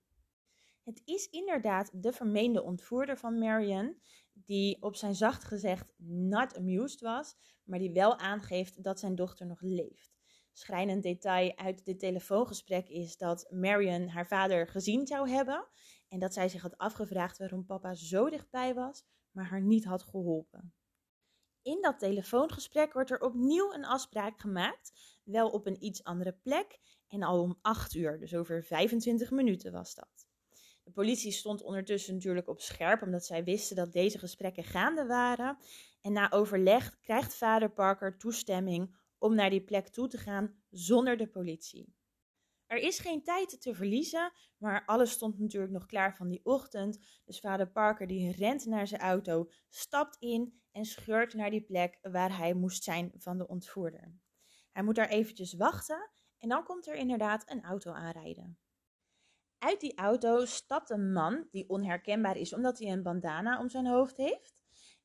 Het 0.83 1.03
is 1.05 1.29
inderdaad 1.31 2.03
de 2.03 2.13
vermeende 2.13 2.63
ontvoerder 2.63 3.17
van 3.19 3.39
Marion, 3.39 4.01
die 4.33 4.83
op 4.83 4.97
zijn 4.97 5.15
zacht 5.15 5.45
gezegd 5.45 5.93
not 5.97 6.57
amused 6.57 7.01
was, 7.01 7.37
maar 7.65 7.79
die 7.79 7.93
wel 7.93 8.19
aangeeft 8.19 8.83
dat 8.83 8.99
zijn 8.99 9.15
dochter 9.15 9.47
nog 9.47 9.61
leeft 9.61 10.13
schrijnend 10.53 11.03
detail 11.03 11.57
uit 11.57 11.85
dit 11.85 11.99
telefoongesprek 11.99 12.89
is 12.89 13.17
dat 13.17 13.47
Marion 13.51 14.09
haar 14.09 14.27
vader 14.27 14.69
gezien 14.69 15.07
zou 15.07 15.29
hebben. 15.29 15.69
En 16.09 16.19
dat 16.19 16.35
zij 16.35 16.49
zich 16.49 16.63
had 16.63 16.79
afgevraagd 16.79 17.39
waarom 17.39 17.67
papa 17.67 17.95
zo 17.95 18.31
dichtbij 18.31 18.75
was, 18.75 19.05
maar 19.31 19.49
haar 19.49 19.63
niet 19.63 19.85
had 19.85 20.03
geholpen. 20.03 20.75
In 21.63 21.79
dat 21.83 21.99
telefoongesprek 21.99 22.93
wordt 22.93 23.11
er 23.11 23.21
opnieuw 23.21 23.73
een 23.73 23.85
afspraak 23.85 24.41
gemaakt, 24.41 24.93
wel 25.25 25.51
op 25.51 25.67
een 25.67 25.85
iets 25.85 26.05
andere 26.05 26.33
plek 26.33 26.79
en 27.09 27.23
al 27.23 27.43
om 27.43 27.59
8 27.61 27.95
uur, 27.95 28.19
dus 28.19 28.35
over 28.35 28.65
25 28.65 29.31
minuten 29.31 29.73
was 29.73 29.95
dat. 29.95 30.27
De 30.83 30.91
politie 30.91 31.33
stond 31.33 31.63
ondertussen 31.63 32.15
natuurlijk 32.15 32.49
op 32.49 32.61
scherp, 32.61 33.03
omdat 33.03 33.25
zij 33.25 33.45
wisten 33.45 33.77
dat 33.77 33.93
deze 33.93 34.19
gesprekken 34.19 34.65
gaande 34.65 35.07
waren. 35.07 35.59
En 36.01 36.13
na 36.13 36.31
overleg 36.31 36.99
krijgt 37.01 37.35
vader 37.35 37.71
Parker 37.71 38.19
toestemming 38.19 38.97
om 39.19 39.35
naar 39.35 39.51
die 39.51 39.65
plek 39.65 39.89
toe 39.89 40.09
te 40.09 40.19
gaan 40.19 40.55
zonder 40.71 41.17
de 41.17 41.29
politie. 41.29 41.95
Er 42.67 42.79
is 42.79 42.99
geen 42.99 43.23
tijd 43.23 43.61
te 43.61 43.75
verliezen, 43.75 44.33
maar 44.57 44.85
alles 44.87 45.11
stond 45.11 45.39
natuurlijk 45.39 45.73
nog 45.73 45.87
klaar 45.87 46.17
van 46.17 46.29
die 46.29 46.45
ochtend. 46.45 46.99
Dus 47.25 47.41
vader 47.41 47.71
Parker 47.71 48.07
die 48.07 48.33
rent 48.33 48.67
naar 48.67 48.87
zijn 48.87 49.01
auto, 49.01 49.51
stapt 49.69 50.17
in 50.19 50.61
en 50.71 50.85
scheurt 50.85 51.35
naar 51.35 51.51
die 51.51 51.63
plek 51.63 51.99
waar 52.03 52.37
hij 52.37 52.55
moest 52.55 52.83
zijn 52.83 53.13
van 53.17 53.39
de 53.39 53.49
ontvoerder. 53.49 54.15
Hij 54.71 54.83
moet 54.83 54.95
daar 54.95 55.09
eventjes 55.09 55.53
wachten 55.55 56.11
en 56.39 56.49
dan 56.49 56.65
komt 56.65 56.87
er 56.87 56.95
inderdaad 56.95 57.51
een 57.51 57.63
auto 57.63 57.93
aanrijden. 57.93 58.59
Uit 59.63 59.81
die 59.81 59.95
auto 59.97 60.45
stapt 60.45 60.91
een 60.91 61.13
man 61.13 61.49
die 61.51 61.69
onherkenbaar 61.69 62.37
is 62.37 62.53
omdat 62.53 62.79
hij 62.79 62.93
een 62.93 63.03
bandana 63.03 63.61
om 63.61 63.69
zijn 63.69 63.87
hoofd 63.87 64.17
heeft. 64.17 64.55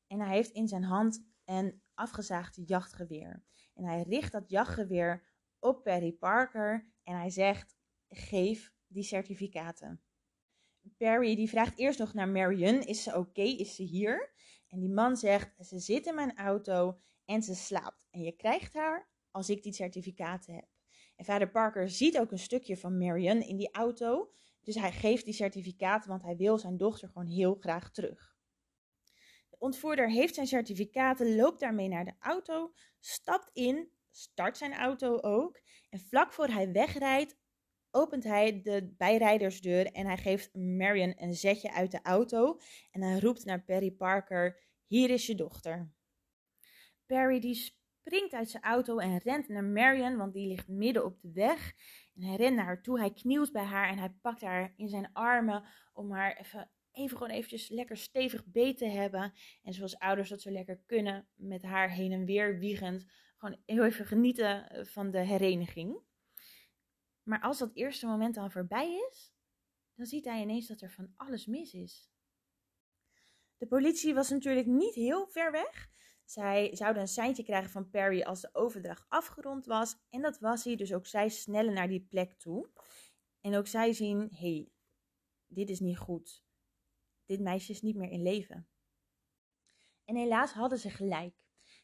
En 0.06 0.20
hij 0.20 0.34
heeft 0.34 0.50
in 0.50 0.68
zijn 0.68 0.82
hand 0.82 1.24
een 1.44 1.82
afgezaagd 1.94 2.58
jachtgeweer. 2.66 3.44
En 3.74 3.84
hij 3.84 4.02
richt 4.02 4.32
dat 4.32 4.50
jachtgeweer 4.50 5.24
op 5.58 5.82
Perry 5.82 6.12
Parker 6.12 6.92
en 7.02 7.16
hij 7.16 7.30
zegt: 7.30 7.76
geef 8.08 8.72
die 8.86 9.02
certificaten. 9.02 10.00
Perry 10.96 11.36
die 11.36 11.48
vraagt 11.48 11.78
eerst 11.78 11.98
nog 11.98 12.14
naar 12.14 12.28
Marion: 12.28 12.80
is 12.80 13.02
ze 13.02 13.16
oké? 13.16 13.42
Is 13.42 13.74
ze 13.74 13.82
hier? 13.82 14.32
En 14.68 14.80
die 14.80 14.90
man 14.90 15.16
zegt: 15.16 15.66
ze 15.66 15.78
zit 15.78 16.06
in 16.06 16.14
mijn 16.14 16.36
auto 16.36 16.98
en 17.24 17.42
ze 17.42 17.54
slaapt. 17.54 18.06
En 18.10 18.22
je 18.22 18.32
krijgt 18.32 18.74
haar 18.74 19.08
als 19.30 19.50
ik 19.50 19.62
die 19.62 19.72
certificaten 19.72 20.54
heb. 20.54 20.68
En 21.16 21.24
vader 21.24 21.50
Parker 21.50 21.90
ziet 21.90 22.18
ook 22.18 22.32
een 22.32 22.38
stukje 22.38 22.76
van 22.76 22.98
Marion 22.98 23.40
in 23.42 23.56
die 23.56 23.70
auto. 23.72 24.32
Dus 24.62 24.74
hij 24.74 24.92
geeft 24.92 25.24
die 25.24 25.34
certificaten, 25.34 26.10
want 26.10 26.22
hij 26.22 26.36
wil 26.36 26.58
zijn 26.58 26.76
dochter 26.76 27.08
gewoon 27.08 27.26
heel 27.26 27.56
graag 27.60 27.90
terug. 27.90 28.36
De 29.50 29.56
ontvoerder 29.58 30.10
heeft 30.10 30.34
zijn 30.34 30.46
certificaten, 30.46 31.36
loopt 31.36 31.60
daarmee 31.60 31.88
naar 31.88 32.04
de 32.04 32.14
auto, 32.18 32.72
stapt 33.00 33.50
in, 33.52 33.90
start 34.10 34.56
zijn 34.56 34.74
auto 34.74 35.18
ook. 35.20 35.60
En 35.90 36.00
vlak 36.00 36.32
voor 36.32 36.46
hij 36.46 36.72
wegrijdt, 36.72 37.36
opent 37.90 38.24
hij 38.24 38.62
de 38.62 38.94
bijrijdersdeur 38.96 39.92
en 39.92 40.06
hij 40.06 40.16
geeft 40.16 40.54
Marion 40.54 41.14
een 41.16 41.34
zetje 41.34 41.72
uit 41.72 41.90
de 41.90 42.02
auto. 42.02 42.60
En 42.90 43.02
hij 43.02 43.18
roept 43.18 43.44
naar 43.44 43.64
Perry 43.64 43.90
Parker: 43.90 44.60
Hier 44.86 45.10
is 45.10 45.26
je 45.26 45.34
dochter. 45.34 45.92
Perry 47.06 47.40
die 47.40 47.54
springt 47.54 48.32
uit 48.32 48.50
zijn 48.50 48.62
auto 48.62 48.98
en 48.98 49.18
rent 49.18 49.48
naar 49.48 49.64
Marion, 49.64 50.16
want 50.16 50.32
die 50.32 50.46
ligt 50.46 50.68
midden 50.68 51.04
op 51.04 51.20
de 51.20 51.32
weg. 51.32 51.74
En 52.18 52.24
hij 52.24 52.50
naar 52.50 52.64
haar 52.64 52.82
toe, 52.82 52.98
hij 52.98 53.12
knielt 53.12 53.52
bij 53.52 53.64
haar 53.64 53.88
en 53.88 53.98
hij 53.98 54.10
pakt 54.10 54.40
haar 54.40 54.72
in 54.76 54.88
zijn 54.88 55.12
armen 55.12 55.64
om 55.92 56.12
haar 56.12 56.36
even, 56.36 56.70
even 56.92 57.16
gewoon 57.16 57.32
eventjes 57.32 57.68
lekker 57.68 57.96
stevig 57.96 58.46
beet 58.46 58.78
te 58.78 58.86
hebben. 58.86 59.32
En 59.62 59.72
zoals 59.72 59.98
ouders 59.98 60.28
dat 60.28 60.42
zo 60.42 60.50
lekker 60.50 60.80
kunnen, 60.86 61.28
met 61.34 61.62
haar 61.62 61.90
heen 61.90 62.12
en 62.12 62.24
weer 62.24 62.58
wiegend, 62.58 63.06
gewoon 63.36 63.60
heel 63.66 63.84
even 63.84 64.06
genieten 64.06 64.86
van 64.86 65.10
de 65.10 65.18
hereniging. 65.18 66.00
Maar 67.22 67.40
als 67.40 67.58
dat 67.58 67.74
eerste 67.74 68.06
moment 68.06 68.34
dan 68.34 68.50
voorbij 68.50 69.06
is, 69.10 69.32
dan 69.94 70.06
ziet 70.06 70.24
hij 70.24 70.40
ineens 70.40 70.66
dat 70.66 70.80
er 70.80 70.90
van 70.90 71.12
alles 71.16 71.46
mis 71.46 71.72
is. 71.72 72.10
De 73.56 73.66
politie 73.66 74.14
was 74.14 74.30
natuurlijk 74.30 74.66
niet 74.66 74.94
heel 74.94 75.26
ver 75.26 75.52
weg. 75.52 75.88
Zij 76.30 76.70
zouden 76.72 77.02
een 77.02 77.08
seintje 77.08 77.42
krijgen 77.42 77.70
van 77.70 77.90
Perry 77.90 78.22
als 78.22 78.40
de 78.40 78.48
overdracht 78.52 79.04
afgerond 79.08 79.66
was. 79.66 79.96
En 80.10 80.22
dat 80.22 80.38
was 80.38 80.64
hij, 80.64 80.76
dus 80.76 80.92
ook 80.92 81.06
zij 81.06 81.28
snellen 81.28 81.74
naar 81.74 81.88
die 81.88 82.06
plek 82.08 82.32
toe. 82.32 82.68
En 83.40 83.56
ook 83.56 83.66
zij 83.66 83.92
zien, 83.92 84.28
hé, 84.30 84.52
hey, 84.52 84.68
dit 85.46 85.70
is 85.70 85.80
niet 85.80 85.98
goed. 85.98 86.44
Dit 87.26 87.40
meisje 87.40 87.72
is 87.72 87.82
niet 87.82 87.96
meer 87.96 88.10
in 88.10 88.22
leven. 88.22 88.68
En 90.04 90.16
helaas 90.16 90.52
hadden 90.52 90.78
ze 90.78 90.90
gelijk. 90.90 91.34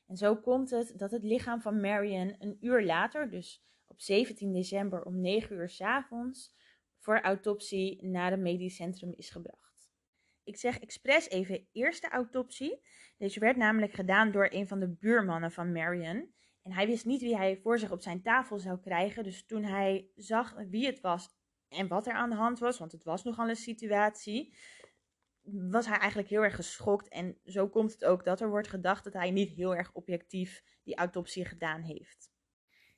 En 0.06 0.16
zo 0.16 0.36
komt 0.36 0.70
het 0.70 0.98
dat 0.98 1.10
het 1.10 1.22
lichaam 1.22 1.60
van 1.60 1.80
Marion 1.80 2.34
een 2.38 2.56
uur 2.60 2.84
later, 2.84 3.30
dus 3.30 3.64
op 3.86 4.00
17 4.00 4.52
december 4.52 5.04
om 5.04 5.20
9 5.20 5.56
uur 5.56 5.68
s 5.68 5.80
avonds, 5.80 6.54
voor 6.98 7.20
autopsie 7.20 8.06
naar 8.06 8.30
het 8.30 8.40
medisch 8.40 8.76
centrum 8.76 9.12
is 9.16 9.30
gebracht. 9.30 9.63
Ik 10.44 10.56
zeg 10.56 10.78
expres 10.78 11.28
even 11.28 11.68
eerste 11.72 12.08
autopsie. 12.08 12.80
Deze 13.16 13.40
werd 13.40 13.56
namelijk 13.56 13.92
gedaan 13.92 14.30
door 14.32 14.48
een 14.50 14.68
van 14.68 14.80
de 14.80 14.88
buurmannen 14.88 15.52
van 15.52 15.72
Marion. 15.72 16.32
En 16.62 16.72
hij 16.72 16.86
wist 16.86 17.04
niet 17.04 17.20
wie 17.20 17.36
hij 17.36 17.60
voor 17.62 17.78
zich 17.78 17.90
op 17.90 18.02
zijn 18.02 18.22
tafel 18.22 18.58
zou 18.58 18.80
krijgen. 18.80 19.24
Dus 19.24 19.46
toen 19.46 19.62
hij 19.62 20.08
zag 20.14 20.54
wie 20.70 20.86
het 20.86 21.00
was 21.00 21.28
en 21.68 21.88
wat 21.88 22.06
er 22.06 22.12
aan 22.12 22.30
de 22.30 22.36
hand 22.36 22.58
was, 22.58 22.78
want 22.78 22.92
het 22.92 23.04
was 23.04 23.22
nogal 23.22 23.48
een 23.48 23.56
situatie, 23.56 24.56
was 25.42 25.86
hij 25.86 25.98
eigenlijk 25.98 26.28
heel 26.28 26.42
erg 26.42 26.54
geschokt. 26.54 27.08
En 27.08 27.38
zo 27.44 27.68
komt 27.68 27.92
het 27.92 28.04
ook 28.04 28.24
dat 28.24 28.40
er 28.40 28.48
wordt 28.48 28.68
gedacht 28.68 29.04
dat 29.04 29.12
hij 29.12 29.30
niet 29.30 29.50
heel 29.50 29.74
erg 29.76 29.92
objectief 29.92 30.62
die 30.82 30.96
autopsie 30.96 31.44
gedaan 31.44 31.82
heeft. 31.82 32.33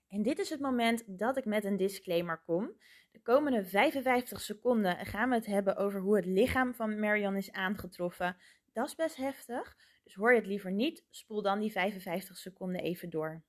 En 0.09 0.23
dit 0.23 0.39
is 0.39 0.51
het 0.51 0.61
moment 0.61 1.19
dat 1.19 1.37
ik 1.37 1.45
met 1.45 1.65
een 1.65 1.77
disclaimer 1.77 2.43
kom. 2.45 2.79
De 3.11 3.21
komende 3.23 3.65
55 3.65 4.41
seconden 4.41 5.07
gaan 5.07 5.29
we 5.29 5.35
het 5.35 5.47
hebben 5.47 5.77
over 5.77 6.01
hoe 6.01 6.17
het 6.17 6.27
lichaam 6.27 6.75
van 6.75 7.01
Marion 7.01 7.37
is 7.37 7.53
aangetroffen. 7.53 8.37
Dat 8.73 8.87
is 8.87 8.95
best 8.95 9.17
heftig, 9.17 9.77
dus 10.05 10.15
hoor 10.15 10.33
je 10.33 10.39
het 10.39 10.49
liever 10.49 10.73
niet, 10.73 11.05
spoel 11.11 11.43
dan 11.43 11.61
die 11.61 11.73
55 11.73 12.37
seconden 12.37 12.81
even 12.81 13.11
door. 13.11 13.43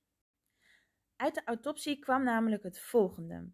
Uit 1.16 1.34
de 1.34 1.42
autopsie 1.44 1.98
kwam 1.98 2.24
namelijk 2.24 2.62
het 2.62 2.80
volgende. 2.80 3.50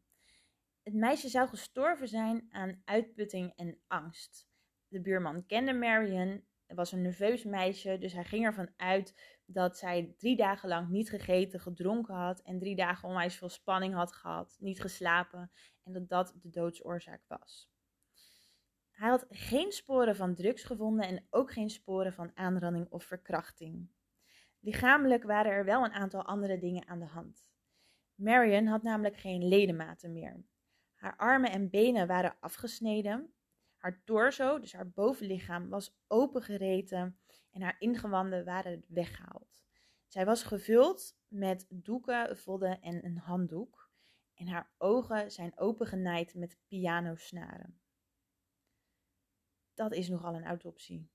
Het 0.83 0.95
meisje 0.95 1.29
zou 1.29 1.49
gestorven 1.49 2.09
zijn 2.09 2.47
aan 2.51 2.83
uitputting 2.85 3.53
en 3.57 3.79
angst. 3.87 4.49
De 4.89 5.01
buurman 5.01 5.47
kende 5.47 5.73
Marion, 5.73 6.45
was 6.67 6.93
een 6.93 7.03
nerveus 7.03 7.45
meisje, 7.45 7.99
dus 7.99 8.13
hij 8.13 8.25
ging 8.25 8.45
ervan 8.45 8.73
uit 8.77 9.34
dat 9.47 9.79
zij 9.79 10.15
drie 10.17 10.37
dagen 10.37 10.69
lang 10.69 10.89
niet 10.89 11.11
gegeten, 11.11 11.61
gedronken 11.61 12.15
had 12.15 12.41
en 12.41 12.59
drie 12.59 12.77
dagen 12.77 13.09
onwijs 13.09 13.37
veel 13.37 13.49
spanning 13.49 13.95
had 13.95 14.13
gehad, 14.13 14.57
niet 14.59 14.81
geslapen 14.81 15.51
en 15.83 15.93
dat 15.93 16.09
dat 16.09 16.35
de 16.43 16.51
doodsoorzaak 16.51 17.23
was. 17.27 17.73
Hij 18.91 19.09
had 19.09 19.27
geen 19.31 19.73
sporen 19.73 20.17
van 20.17 20.35
drugs 20.35 20.65
gevonden 20.65 21.07
en 21.07 21.27
ook 21.31 21.53
geen 21.53 21.71
sporen 21.71 22.13
van 22.13 22.31
aanranding 22.35 22.87
of 22.91 23.05
verkrachting. 23.05 23.89
Lichamelijk 24.61 25.23
waren 25.23 25.53
er 25.53 25.65
wel 25.65 25.85
een 25.85 25.93
aantal 25.93 26.25
andere 26.25 26.59
dingen 26.59 26.89
aan 26.89 26.99
de 26.99 27.07
hand. 27.07 27.47
Marion 28.15 28.67
had 28.67 28.83
namelijk 28.83 29.17
geen 29.17 29.49
ledematen 29.49 30.13
meer. 30.13 30.45
Haar 30.95 31.17
armen 31.17 31.51
en 31.51 31.71
benen 31.71 32.07
waren 32.07 32.37
afgesneden. 32.41 33.35
Haar 33.77 34.03
torso, 34.05 34.61
dus 34.61 34.73
haar 34.73 34.91
bovenlichaam, 34.91 35.69
was 35.69 35.97
opengereten 36.07 37.19
en 37.55 37.63
haar 37.63 37.77
ingewanden 37.79 38.45
waren 38.45 38.85
weggehaald. 38.89 39.63
Zij 40.07 40.25
was 40.25 40.43
gevuld 40.43 41.17
met 41.29 41.67
doeken, 41.69 42.39
vodden 42.39 42.81
en 42.81 43.05
een 43.05 43.19
handdoek. 43.19 43.91
En 44.35 44.47
haar 44.47 44.71
ogen 44.79 45.31
zijn 45.31 45.59
opengenaaid 45.59 46.35
met 46.35 46.59
pianosnaren. 46.69 47.81
Dat 49.75 49.93
is 49.93 50.09
nogal 50.09 50.35
een 50.35 50.45
autopsie. 50.45 51.11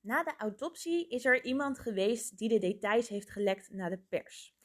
Na 0.00 0.22
de 0.22 0.36
autopsie 0.36 1.08
is 1.08 1.24
er 1.24 1.44
iemand 1.44 1.78
geweest 1.78 2.38
die 2.38 2.48
de 2.48 2.58
details 2.58 3.08
heeft 3.08 3.30
gelekt 3.30 3.70
naar 3.70 3.90
de 3.90 3.98
pers. 3.98 4.56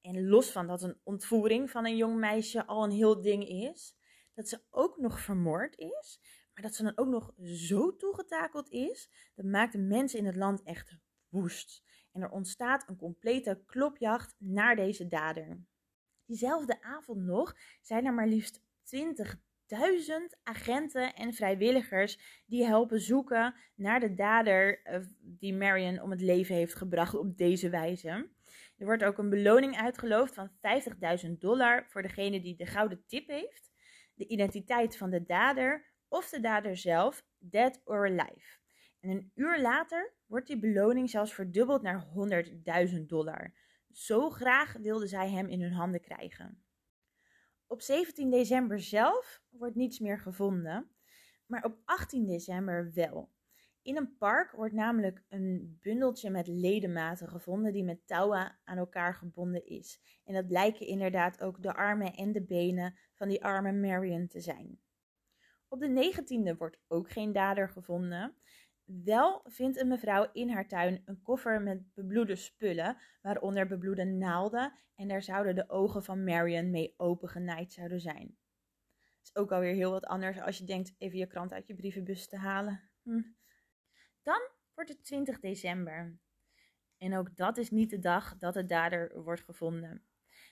En 0.00 0.26
los 0.26 0.50
van 0.50 0.66
dat 0.66 0.82
een 0.82 1.00
ontvoering 1.02 1.70
van 1.70 1.86
een 1.86 1.96
jong 1.96 2.16
meisje 2.18 2.66
al 2.66 2.84
een 2.84 2.90
heel 2.90 3.22
ding 3.22 3.48
is, 3.48 3.96
dat 4.34 4.48
ze 4.48 4.62
ook 4.70 4.96
nog 4.96 5.20
vermoord 5.20 5.78
is, 5.78 6.20
maar 6.54 6.62
dat 6.62 6.74
ze 6.74 6.82
dan 6.82 6.98
ook 6.98 7.08
nog 7.08 7.34
zo 7.42 7.96
toegetakeld 7.96 8.70
is, 8.70 9.10
dat 9.34 9.44
maakt 9.44 9.72
de 9.72 9.78
mensen 9.78 10.18
in 10.18 10.26
het 10.26 10.36
land 10.36 10.62
echt 10.62 10.96
woest. 11.28 11.82
En 12.12 12.22
er 12.22 12.30
ontstaat 12.30 12.88
een 12.88 12.96
complete 12.96 13.62
klopjacht 13.66 14.34
naar 14.38 14.76
deze 14.76 15.08
dader. 15.08 15.64
Diezelfde 16.26 16.82
avond 16.82 17.20
nog 17.20 17.56
zijn 17.80 18.06
er 18.06 18.14
maar 18.14 18.28
liefst 18.28 18.62
20 18.82 19.36
duizend 19.66 20.36
agenten 20.42 21.14
en 21.14 21.32
vrijwilligers 21.32 22.42
die 22.46 22.64
helpen 22.64 23.00
zoeken 23.00 23.54
naar 23.74 24.00
de 24.00 24.14
dader 24.14 24.82
eh, 24.82 25.00
die 25.20 25.54
Marion 25.54 26.00
om 26.00 26.10
het 26.10 26.20
leven 26.20 26.54
heeft 26.54 26.74
gebracht 26.74 27.14
op 27.14 27.36
deze 27.36 27.68
wijze. 27.68 28.08
Er 28.76 28.84
wordt 28.86 29.04
ook 29.04 29.18
een 29.18 29.30
beloning 29.30 29.76
uitgeloofd 29.76 30.34
van 30.34 30.50
50.000 31.26 31.30
dollar 31.38 31.86
voor 31.88 32.02
degene 32.02 32.40
die 32.40 32.56
de 32.56 32.66
gouden 32.66 33.04
tip 33.06 33.28
heeft, 33.28 33.70
de 34.14 34.26
identiteit 34.26 34.96
van 34.96 35.10
de 35.10 35.22
dader 35.22 35.93
of 36.08 36.28
de 36.28 36.40
dader 36.40 36.76
zelf, 36.76 37.24
dead 37.38 37.80
or 37.84 38.06
alive. 38.06 38.58
En 39.00 39.10
een 39.10 39.30
uur 39.34 39.60
later 39.60 40.14
wordt 40.26 40.46
die 40.46 40.58
beloning 40.58 41.10
zelfs 41.10 41.34
verdubbeld 41.34 41.82
naar 41.82 42.06
100.000 42.88 43.00
dollar. 43.06 43.54
Zo 43.90 44.30
graag 44.30 44.72
wilden 44.72 45.08
zij 45.08 45.30
hem 45.30 45.48
in 45.48 45.62
hun 45.62 45.72
handen 45.72 46.00
krijgen. 46.00 46.64
Op 47.66 47.80
17 47.80 48.30
december 48.30 48.80
zelf 48.80 49.42
wordt 49.50 49.74
niets 49.74 49.98
meer 49.98 50.18
gevonden, 50.18 50.90
maar 51.46 51.64
op 51.64 51.78
18 51.84 52.26
december 52.26 52.92
wel. 52.92 53.32
In 53.82 53.96
een 53.96 54.16
park 54.16 54.52
wordt 54.52 54.74
namelijk 54.74 55.22
een 55.28 55.78
bundeltje 55.82 56.30
met 56.30 56.46
ledematen 56.46 57.28
gevonden 57.28 57.72
die 57.72 57.84
met 57.84 58.06
touwen 58.06 58.58
aan 58.64 58.78
elkaar 58.78 59.14
gebonden 59.14 59.66
is. 59.66 60.00
En 60.24 60.34
dat 60.34 60.50
lijken 60.50 60.86
inderdaad 60.86 61.42
ook 61.42 61.62
de 61.62 61.74
armen 61.74 62.14
en 62.14 62.32
de 62.32 62.42
benen 62.42 62.98
van 63.14 63.28
die 63.28 63.44
arme 63.44 63.72
Marion 63.72 64.26
te 64.26 64.40
zijn. 64.40 64.80
Op 65.74 65.80
de 65.80 66.12
19e 66.52 66.56
wordt 66.56 66.78
ook 66.88 67.10
geen 67.10 67.32
dader 67.32 67.68
gevonden. 67.68 68.34
Wel 68.84 69.40
vindt 69.44 69.80
een 69.80 69.88
mevrouw 69.88 70.28
in 70.32 70.50
haar 70.50 70.68
tuin 70.68 71.02
een 71.04 71.22
koffer 71.22 71.62
met 71.62 71.94
bebloede 71.94 72.36
spullen, 72.36 72.96
waaronder 73.22 73.66
bebloede 73.66 74.04
naalden, 74.04 74.72
en 74.94 75.08
daar 75.08 75.22
zouden 75.22 75.54
de 75.54 75.68
ogen 75.68 76.04
van 76.04 76.24
Marion 76.24 76.70
mee 76.70 76.94
opengenaaid 76.96 77.72
zouden 77.72 78.00
zijn. 78.00 78.38
Het 78.96 79.22
is 79.22 79.36
ook 79.36 79.52
alweer 79.52 79.74
heel 79.74 79.90
wat 79.90 80.04
anders 80.04 80.40
als 80.40 80.58
je 80.58 80.64
denkt 80.64 80.94
even 80.98 81.18
je 81.18 81.26
krant 81.26 81.52
uit 81.52 81.66
je 81.66 81.74
brievenbus 81.74 82.28
te 82.28 82.36
halen. 82.36 82.90
Hm. 83.02 83.22
Dan 84.22 84.48
wordt 84.74 84.90
het 84.90 85.04
20 85.04 85.40
december. 85.40 86.18
En 86.98 87.16
ook 87.16 87.36
dat 87.36 87.56
is 87.56 87.70
niet 87.70 87.90
de 87.90 87.98
dag 87.98 88.38
dat 88.38 88.54
de 88.54 88.64
dader 88.64 89.22
wordt 89.22 89.42
gevonden. 89.42 90.04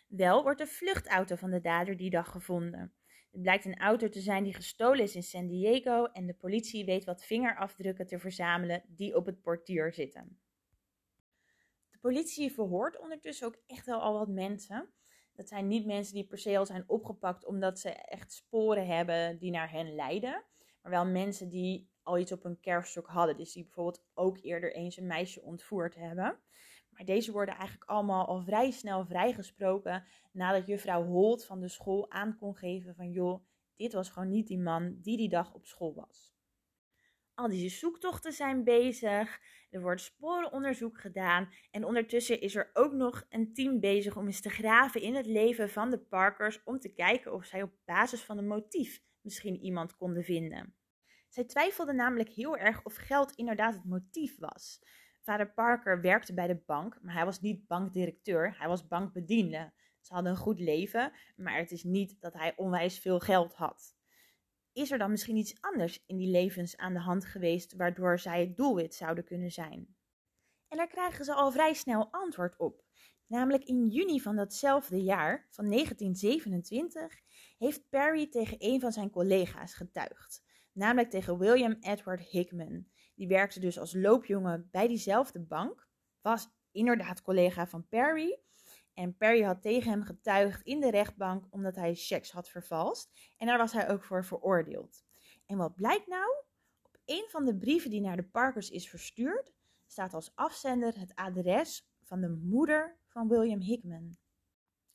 Wel 0.07 0.43
wordt 0.43 0.59
de 0.59 0.67
vluchtauto 0.67 1.37
van 1.37 1.51
de 1.51 1.61
dader 1.61 1.97
die 1.97 2.11
dag 2.11 2.31
gevonden. 2.31 2.95
Het 3.33 3.43
blijkt 3.43 3.65
een 3.65 3.79
auto 3.79 4.09
te 4.09 4.21
zijn 4.21 4.45
die 4.45 4.55
gestolen 4.55 5.03
is 5.03 5.15
in 5.15 5.23
San 5.23 5.47
Diego 5.47 6.05
en 6.05 6.27
de 6.27 6.35
politie 6.35 6.85
weet 6.85 7.05
wat 7.05 7.25
vingerafdrukken 7.25 8.07
te 8.07 8.19
verzamelen 8.19 8.83
die 8.89 9.17
op 9.17 9.27
het 9.27 9.43
portier 9.43 9.93
zitten. 9.93 10.41
De 11.91 11.99
politie 11.99 12.53
verhoort 12.53 12.99
ondertussen 12.99 13.47
ook 13.47 13.63
echt 13.67 13.87
wel 13.87 14.01
al 14.01 14.19
wat 14.19 14.29
mensen. 14.29 14.93
Dat 15.33 15.49
zijn 15.49 15.67
niet 15.67 15.87
mensen 15.87 16.15
die 16.15 16.27
per 16.27 16.39
se 16.39 16.59
al 16.59 16.67
zijn 16.67 16.89
opgepakt 16.89 17.45
omdat 17.45 17.79
ze 17.79 17.91
echt 17.91 18.33
sporen 18.33 18.87
hebben 18.87 19.39
die 19.39 19.51
naar 19.51 19.71
hen 19.71 19.95
leiden, 19.95 20.45
maar 20.83 20.93
wel 20.93 21.07
mensen 21.07 21.49
die 21.49 21.91
al 22.03 22.19
iets 22.19 22.33
op 22.33 22.43
hun 22.43 22.61
kerfstok 22.61 23.07
hadden. 23.07 23.37
Dus 23.37 23.53
die 23.53 23.63
bijvoorbeeld 23.63 24.05
ook 24.15 24.39
eerder 24.43 24.75
eens 24.75 24.97
een 24.97 25.07
meisje 25.07 25.43
ontvoerd 25.43 25.95
hebben. 25.95 26.41
Deze 27.05 27.33
worden 27.33 27.55
eigenlijk 27.55 27.91
allemaal 27.91 28.27
al 28.27 28.43
vrij 28.43 28.71
snel 28.71 29.05
vrijgesproken 29.07 30.05
nadat 30.33 30.67
juffrouw 30.67 31.05
Holt 31.05 31.45
van 31.45 31.61
de 31.61 31.69
school 31.69 32.11
aan 32.11 32.37
kon 32.39 32.57
geven 32.57 32.95
van 32.95 33.11
joh, 33.11 33.45
dit 33.77 33.93
was 33.93 34.09
gewoon 34.09 34.29
niet 34.29 34.47
die 34.47 34.59
man 34.59 34.99
die 35.01 35.17
die 35.17 35.29
dag 35.29 35.55
op 35.55 35.67
school 35.67 35.95
was. 35.95 36.35
Al 37.35 37.49
die 37.49 37.71
zoektochten 37.71 38.33
zijn 38.33 38.65
bezig, 38.65 39.41
er 39.71 39.81
wordt 39.81 40.01
sporenonderzoek 40.01 41.01
gedaan 41.01 41.53
en 41.71 41.85
ondertussen 41.85 42.41
is 42.41 42.55
er 42.55 42.71
ook 42.73 42.93
nog 42.93 43.27
een 43.29 43.53
team 43.55 43.81
bezig 43.81 44.17
om 44.17 44.27
eens 44.27 44.41
te 44.41 44.51
graven 44.51 45.01
in 45.01 45.15
het 45.15 45.27
leven 45.27 45.71
van 45.71 45.91
de 45.91 45.99
Parkers 45.99 46.63
om 46.65 46.79
te 46.79 46.93
kijken 46.93 47.33
of 47.33 47.45
zij 47.45 47.63
op 47.63 47.73
basis 47.85 48.23
van 48.23 48.39
een 48.39 48.47
motief 48.47 49.03
misschien 49.21 49.61
iemand 49.61 49.97
konden 49.97 50.25
vinden. 50.25 50.75
Zij 51.29 51.45
twijfelden 51.45 51.97
namelijk 51.97 52.29
heel 52.29 52.57
erg 52.57 52.85
of 52.85 52.97
geld 52.97 53.33
inderdaad 53.33 53.75
het 53.75 53.85
motief 53.85 54.39
was. 54.39 54.83
Vader 55.23 55.53
Parker 55.53 56.01
werkte 56.01 56.35
bij 56.35 56.47
de 56.47 56.63
bank, 56.67 56.99
maar 57.03 57.15
hij 57.15 57.25
was 57.25 57.41
niet 57.41 57.67
bankdirecteur, 57.67 58.59
hij 58.59 58.69
was 58.69 58.87
bankbediende. 58.87 59.73
Ze 60.01 60.15
hadden 60.15 60.33
een 60.33 60.39
goed 60.39 60.61
leven, 60.61 61.13
maar 61.37 61.57
het 61.57 61.71
is 61.71 61.85
niet 61.85 62.21
dat 62.21 62.33
hij 62.33 62.53
onwijs 62.57 62.99
veel 62.99 63.19
geld 63.19 63.55
had. 63.55 63.97
Is 64.73 64.91
er 64.91 64.99
dan 64.99 65.11
misschien 65.11 65.37
iets 65.37 65.61
anders 65.61 66.05
in 66.07 66.17
die 66.17 66.31
levens 66.31 66.77
aan 66.77 66.93
de 66.93 67.01
hand 67.01 67.25
geweest 67.25 67.77
waardoor 67.77 68.19
zij 68.19 68.41
het 68.41 68.57
doelwit 68.57 68.95
zouden 68.95 69.25
kunnen 69.25 69.51
zijn? 69.51 69.97
En 70.69 70.77
daar 70.77 70.89
krijgen 70.89 71.25
ze 71.25 71.35
al 71.35 71.53
vrij 71.53 71.75
snel 71.75 72.13
antwoord 72.13 72.57
op. 72.59 72.85
Namelijk 73.27 73.65
in 73.65 73.89
juni 73.89 74.21
van 74.21 74.37
datzelfde 74.37 75.03
jaar, 75.03 75.47
van 75.51 75.71
1927, 75.71 77.21
heeft 77.59 77.89
Perry 77.89 78.29
tegen 78.29 78.57
een 78.59 78.81
van 78.81 78.93
zijn 78.93 79.11
collega's 79.11 79.75
getuigd. 79.75 80.45
Namelijk 80.73 81.11
tegen 81.11 81.39
William 81.39 81.77
Edward 81.81 82.21
Hickman. 82.21 82.87
Die 83.15 83.29
werkte 83.29 83.61
dus 83.61 83.79
als 83.79 83.95
loopjongen 83.95 84.69
bij 84.71 84.89
diezelfde 84.89 85.41
bank. 85.41 85.89
Was 86.21 86.49
inderdaad 86.71 87.23
collega 87.23 87.67
van 87.67 87.89
Perry. 87.89 88.41
En 88.95 89.17
Perry 89.17 89.43
had 89.43 89.63
tegen 89.63 89.91
hem 89.91 90.03
getuigd 90.03 90.63
in 90.63 90.81
de 90.81 90.91
rechtbank 90.91 91.47
omdat 91.51 91.77
hij 91.77 91.95
checks 91.95 92.31
had 92.31 92.49
vervalst. 92.49 93.11
En 93.37 93.47
daar 93.47 93.59
was 93.59 93.73
hij 93.73 93.91
ook 93.91 94.05
voor 94.05 94.25
veroordeeld. 94.25 95.05
En 95.47 95.57
wat 95.57 95.75
blijkt 95.75 96.07
nou? 96.07 96.31
Op 96.83 96.99
een 97.05 97.27
van 97.29 97.45
de 97.45 97.57
brieven 97.57 97.91
die 97.91 98.01
naar 98.01 98.17
de 98.17 98.29
Parkers 98.29 98.71
is 98.71 98.89
verstuurd, 98.89 99.53
staat 99.87 100.15
als 100.15 100.33
afzender 100.35 100.99
het 100.99 101.15
adres 101.15 101.87
van 102.03 102.21
de 102.21 102.29
moeder 102.29 102.99
van 103.07 103.29
William 103.29 103.61
Hickman. 103.61 104.17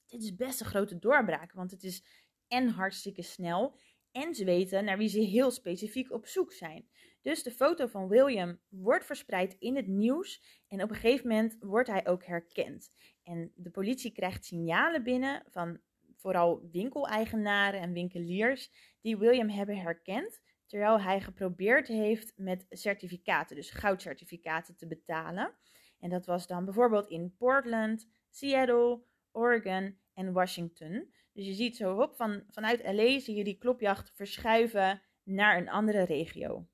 Dit 0.06 0.24
is 0.24 0.36
best 0.36 0.60
een 0.60 0.66
grote 0.66 1.00
doorbraak, 1.00 1.52
want 1.52 1.72
het 1.72 1.84
is 1.84 2.04
en 2.48 2.68
hartstikke 2.68 3.22
snel 3.22 3.80
en 4.12 4.36
ze 4.36 4.46
weten 4.46 4.86
naar 4.86 4.98
wie 4.98 5.10
ze 5.10 5.20
heel 5.20 5.52
specifiek 5.52 6.12
op 6.12 6.28
zoek 6.28 6.54
zijn. 6.54 6.90
Dus 7.28 7.44
de 7.44 7.52
foto 7.52 7.88
van 7.88 8.08
William 8.08 8.60
wordt 8.70 9.06
verspreid 9.06 9.56
in 9.60 9.76
het 9.76 9.88
nieuws 9.88 10.44
en 10.68 10.84
op 10.84 10.90
een 10.90 10.96
gegeven 10.96 11.28
moment 11.28 11.58
wordt 11.60 11.90
hij 11.90 12.08
ook 12.08 12.26
herkend. 12.26 12.90
En 13.24 13.52
de 13.56 13.70
politie 13.70 14.12
krijgt 14.12 14.46
signalen 14.46 15.04
binnen 15.04 15.44
van 15.50 15.80
vooral 16.16 16.70
winkeleigenaren 16.72 17.80
en 17.80 17.94
winkeliers 17.94 18.72
die 19.02 19.18
William 19.18 19.50
hebben 19.50 19.78
herkend, 19.78 20.42
terwijl 20.66 21.02
hij 21.02 21.22
geprobeerd 21.22 21.88
heeft 21.88 22.34
met 22.36 22.66
certificaten, 22.70 23.56
dus 23.56 23.72
goudcertificaten 23.72 24.76
te 24.76 24.88
betalen. 24.88 25.56
En 26.00 26.10
dat 26.10 26.26
was 26.26 26.48
dan 26.48 26.66
bijvoorbeeld 26.66 27.10
in 27.10 27.36
Portland, 27.38 28.08
Seattle, 28.30 29.04
Oregon 29.32 30.00
en 30.14 30.34
Washington. 30.34 31.14
Dus 31.34 31.46
je 31.46 31.54
ziet 31.54 31.76
zo 31.76 32.02
op 32.02 32.16
van, 32.16 32.44
vanuit 32.50 32.84
LA 32.84 33.20
zie 33.20 33.36
je 33.36 33.44
die 33.44 33.58
klopjacht 33.58 34.12
verschuiven 34.16 35.02
naar 35.24 35.58
een 35.58 35.70
andere 35.70 36.04
regio. 36.04 36.68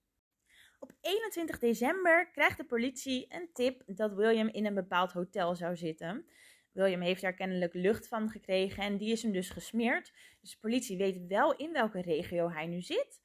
Op 0.84 0.91
21 1.02 1.60
december 1.60 2.30
krijgt 2.32 2.58
de 2.58 2.63
politie 2.63 3.26
een 3.30 3.50
tip 3.54 3.84
dat 3.86 4.13
William 4.13 4.48
in 4.48 4.65
een 4.65 4.74
bepaald 4.74 5.12
hotel 5.12 5.56
zou 5.56 5.76
zitten. 5.76 6.26
William 6.72 7.02
heeft 7.02 7.22
daar 7.22 7.34
kennelijk 7.34 7.74
lucht 7.74 8.08
van 8.08 8.30
gekregen 8.30 8.84
en 8.84 8.98
die 8.98 9.12
is 9.12 9.24
hem 9.24 9.32
dus 9.32 9.50
gesmeerd. 9.50 10.13
Dus 10.41 10.52
de 10.52 10.58
politie 10.60 10.98
weet 10.98 11.28
wel 11.28 11.56
in 11.56 11.72
welke 11.72 12.02
regio 12.02 12.50
hij 12.50 12.67
nu 12.67 12.82
zit, 12.82 13.22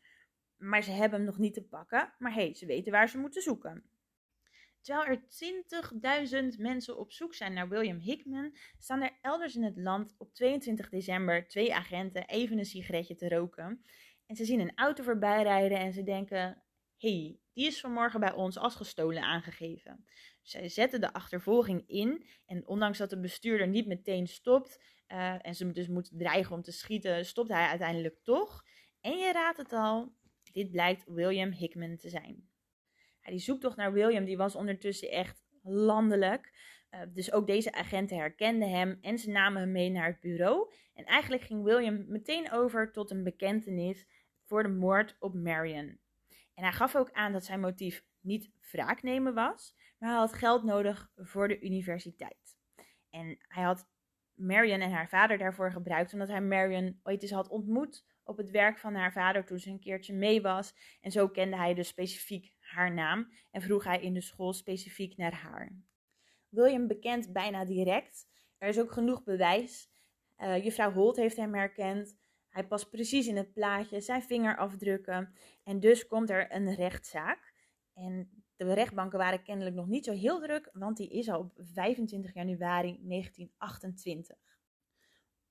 maar 0.57 0.83
ze 0.83 0.91
hebben 0.91 1.19
hem 1.19 1.27
nog 1.27 1.39
niet 1.39 1.55
te 1.55 1.63
pakken. 1.63 2.15
Maar 2.19 2.33
hey, 2.35 2.55
ze 2.55 2.67
weten 2.67 2.93
waar 2.93 3.09
ze 3.09 3.19
moeten 3.19 3.43
zoeken. 3.43 3.85
Terwijl 4.81 5.07
er 5.07 5.23
20.000 6.53 6.61
mensen 6.61 6.99
op 6.99 7.13
zoek 7.13 7.35
zijn 7.35 7.53
naar 7.53 7.69
William 7.69 7.99
Hickman, 7.99 8.57
staan 8.79 9.03
er 9.03 9.19
elders 9.23 9.57
in 9.57 9.63
het 9.63 9.77
land 9.77 10.15
op 10.19 10.35
22 10.35 10.89
december 10.89 11.49
twee 11.49 11.75
agenten 11.75 12.27
even 12.27 12.59
een 12.59 12.65
sigaretje 12.65 13.15
te 13.15 13.29
roken. 13.29 13.85
En 14.27 14.37
ze 14.37 14.45
zien 14.45 14.61
een 14.61 14.77
auto 14.77 15.03
voorbij 15.03 15.43
rijden 15.43 15.79
en 15.79 15.93
ze 15.93 16.03
denken: 16.03 16.63
hey, 16.99 17.39
die 17.53 17.67
is 17.67 17.81
vanmorgen 17.81 18.21
bij 18.21 18.33
ons 18.33 18.59
als 18.59 18.75
gestolen 18.75 19.23
aangegeven. 19.23 20.05
Zij 20.43 20.69
zetten 20.69 21.01
de 21.01 21.13
achtervolging 21.13 21.85
in 21.87 22.27
en 22.47 22.67
ondanks 22.67 22.99
dat 22.99 23.11
de 23.11 23.21
bestuurder 23.21 23.69
niet 23.69 23.87
meteen 23.87 24.27
stopt 24.27 24.83
uh, 25.09 25.47
en 25.47 25.55
ze 25.55 25.71
dus 25.71 25.89
moet 25.89 26.11
dreigen 26.13 26.55
om 26.55 26.63
te 26.63 26.73
schieten, 26.73 27.27
stopt 27.27 27.49
hij 27.49 27.67
uiteindelijk 27.67 28.19
toch. 28.23 28.65
En 29.01 29.19
je 29.19 29.33
raadt 29.33 29.59
het 29.59 29.73
al, 29.73 30.13
dit 30.53 30.71
blijkt 30.71 31.05
William 31.07 31.53
Hickman 31.53 31.97
te 31.97 32.09
zijn 32.09 32.49
die 33.31 33.39
zoektocht 33.39 33.77
naar 33.77 33.93
William 33.93 34.25
die 34.25 34.37
was 34.37 34.55
ondertussen 34.55 35.11
echt 35.11 35.43
landelijk. 35.63 36.77
Uh, 36.91 37.01
dus 37.13 37.33
ook 37.33 37.47
deze 37.47 37.73
agenten 37.73 38.17
herkenden 38.17 38.71
hem 38.71 38.99
en 39.01 39.19
ze 39.19 39.31
namen 39.31 39.61
hem 39.61 39.73
mee 39.73 39.91
naar 39.91 40.07
het 40.07 40.21
bureau. 40.21 40.73
En 40.95 41.05
eigenlijk 41.05 41.43
ging 41.43 41.63
William 41.63 42.05
meteen 42.09 42.51
over 42.53 42.93
tot 42.93 43.11
een 43.11 43.25
bekentenis 43.25 44.07
voor 44.45 44.63
de 44.63 44.69
moord 44.69 45.17
op 45.19 45.35
Marion. 45.35 45.99
En 46.59 46.65
hij 46.65 46.73
gaf 46.73 46.97
ook 46.97 47.13
aan 47.13 47.33
dat 47.33 47.45
zijn 47.45 47.61
motief 47.61 48.05
niet 48.21 48.51
wraak 48.71 49.03
nemen 49.03 49.35
was, 49.35 49.75
maar 49.99 50.11
hij 50.11 50.19
had 50.19 50.33
geld 50.33 50.65
nodig 50.65 51.11
voor 51.17 51.49
de 51.49 51.61
universiteit. 51.61 52.59
En 53.11 53.39
hij 53.49 53.63
had 53.63 53.89
Marion 54.35 54.81
en 54.81 54.91
haar 54.91 55.09
vader 55.09 55.39
daarvoor 55.39 55.73
gebruikt, 55.73 56.13
omdat 56.13 56.29
hij 56.29 56.41
Marion 56.41 57.01
ooit 57.03 57.23
eens 57.23 57.31
had 57.31 57.49
ontmoet 57.49 58.05
op 58.25 58.37
het 58.37 58.51
werk 58.51 58.79
van 58.79 58.95
haar 58.95 59.13
vader 59.13 59.45
toen 59.45 59.59
ze 59.59 59.71
een 59.71 59.81
keertje 59.81 60.15
mee 60.15 60.43
was. 60.43 60.75
En 61.01 61.11
zo 61.11 61.29
kende 61.29 61.57
hij 61.57 61.75
dus 61.75 61.89
specifiek 61.89 62.55
haar 62.59 62.95
naam 62.95 63.33
en 63.51 63.63
vroeg 63.63 63.85
hij 63.85 64.01
in 64.01 64.15
de 64.15 64.21
school 64.21 64.53
specifiek 64.53 65.17
naar 65.17 65.35
haar. 65.35 65.77
William 66.49 66.87
bekent 66.87 67.33
bijna 67.33 67.65
direct. 67.65 68.29
Er 68.57 68.69
is 68.69 68.81
ook 68.81 68.93
genoeg 68.93 69.23
bewijs. 69.23 69.91
Uh, 70.39 70.65
juffrouw 70.65 70.93
Holt 70.93 71.17
heeft 71.17 71.37
hem 71.37 71.55
herkend. 71.55 72.19
Hij 72.49 72.67
past 72.67 72.91
precies 72.91 73.27
in 73.27 73.37
het 73.37 73.53
plaatje, 73.53 74.01
zijn 74.01 74.23
vingerafdrukken. 74.23 75.33
En 75.65 75.81
dus 75.81 76.07
komt 76.07 76.31
er 76.31 76.55
een 76.55 76.75
rechtszaak. 76.75 77.53
En 77.95 78.45
de 78.57 78.75
rechtbanken 78.75 79.19
waren 79.19 79.43
kennelijk 79.43 79.77
nog 79.77 79.87
niet 79.87 80.05
zo 80.05 80.13
heel 80.13 80.41
druk, 80.41 80.71
want 80.73 80.97
die 80.97 81.09
is 81.09 81.29
al 81.29 81.41
op 81.41 81.53
25 81.57 82.35
januari 82.35 82.99
1928. 83.03 84.37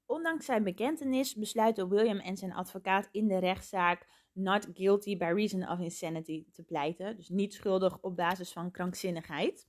Ondanks 0.06 0.46
zijn 0.46 0.64
bekentenis 0.64 1.36
besluiten 1.36 1.90
William 1.90 2.20
en 2.20 2.38
zijn 2.38 2.54
advocaat 2.54 3.10
in 3.12 3.28
de 3.28 3.38
rechtszaak 3.38 4.08
not 4.34 4.68
guilty 4.74 5.18
by 5.18 5.32
reason 5.36 5.70
of 5.70 5.80
insanity 5.80 6.46
te 6.52 6.64
pleiten. 6.64 7.16
Dus 7.16 7.30
niet 7.30 7.54
schuldig 7.54 8.00
op 8.02 8.16
basis 8.16 8.52
van 8.52 8.72
krankzinnigheid. 8.72 9.68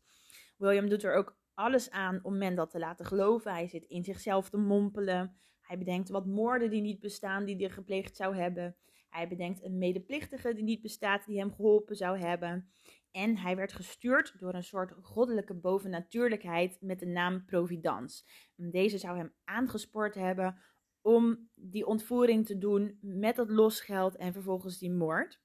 William 0.57 0.89
doet 0.89 1.03
er 1.03 1.15
ook 1.15 1.37
alles 1.55 1.91
aan 1.91 2.21
om 2.23 2.39
men 2.39 2.55
dat 2.55 2.71
te 2.71 2.79
laten 2.79 3.07
geloven. 3.07 3.53
Hij 3.53 3.69
zit 3.69 3.85
in 3.85 4.05
zichzelf 4.05 4.51
te 4.51 4.57
mompelen. 4.57 5.37
Hij 5.69 5.79
bedenkt 5.79 6.09
wat 6.09 6.27
moorden 6.27 6.71
die 6.71 6.81
niet 6.81 7.01
bestaan 7.01 7.45
die 7.45 7.57
hij 7.57 7.71
gepleegd 7.71 8.17
zou 8.17 8.37
hebben. 8.37 8.77
Hij 9.09 9.29
bedenkt 9.29 9.65
een 9.65 9.79
medeplichtige 9.79 10.55
die 10.55 10.65
niet 10.65 10.83
bestaat 10.83 11.27
die 11.27 11.39
hem 11.39 11.55
geholpen 11.55 11.97
zou 11.97 12.19
hebben. 12.19 12.73
En 13.11 13.37
hij 13.37 13.57
werd 13.57 13.73
gestuurd 13.73 14.35
door 14.39 14.55
een 14.55 14.65
soort 14.65 14.93
goddelijke 15.03 15.55
bovennatuurlijkheid 15.55 16.81
met 16.81 16.99
de 16.99 17.07
naam 17.07 17.45
Providence. 17.45 18.25
Deze 18.57 18.99
zou 18.99 19.17
hem 19.17 19.33
aangespoord 19.45 20.15
hebben 20.15 20.63
om 21.01 21.51
die 21.55 21.87
ontvoering 21.87 22.47
te 22.47 22.59
doen 22.59 22.99
met 23.01 23.37
dat 23.37 23.51
losgeld 23.51 24.17
en 24.17 24.33
vervolgens 24.33 24.79
die 24.79 24.91
moord. 24.91 25.41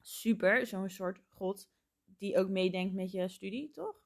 Super, 0.00 0.66
zo'n 0.66 0.90
soort 0.90 1.20
god 1.28 1.70
die 2.04 2.38
ook 2.38 2.48
meedenkt 2.48 2.94
met 2.94 3.10
je 3.10 3.28
studie, 3.28 3.70
toch? 3.70 4.02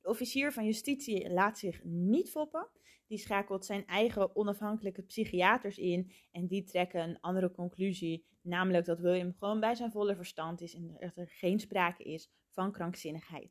De 0.00 0.08
officier 0.08 0.52
van 0.52 0.64
justitie 0.64 1.30
laat 1.30 1.58
zich 1.58 1.84
niet 1.84 2.30
foppen. 2.30 2.68
Die 3.12 3.20
schakelt 3.20 3.64
zijn 3.64 3.86
eigen 3.86 4.36
onafhankelijke 4.36 5.02
psychiaters 5.02 5.78
in 5.78 6.12
en 6.30 6.46
die 6.46 6.64
trekken 6.64 7.00
een 7.00 7.20
andere 7.20 7.50
conclusie, 7.50 8.26
namelijk 8.42 8.84
dat 8.84 9.00
William 9.00 9.34
gewoon 9.38 9.60
bij 9.60 9.74
zijn 9.74 9.90
volle 9.90 10.16
verstand 10.16 10.60
is 10.60 10.74
en 10.74 10.96
dat 10.98 11.16
er 11.16 11.28
geen 11.28 11.60
sprake 11.60 12.02
is 12.02 12.30
van 12.50 12.72
krankzinnigheid. 12.72 13.50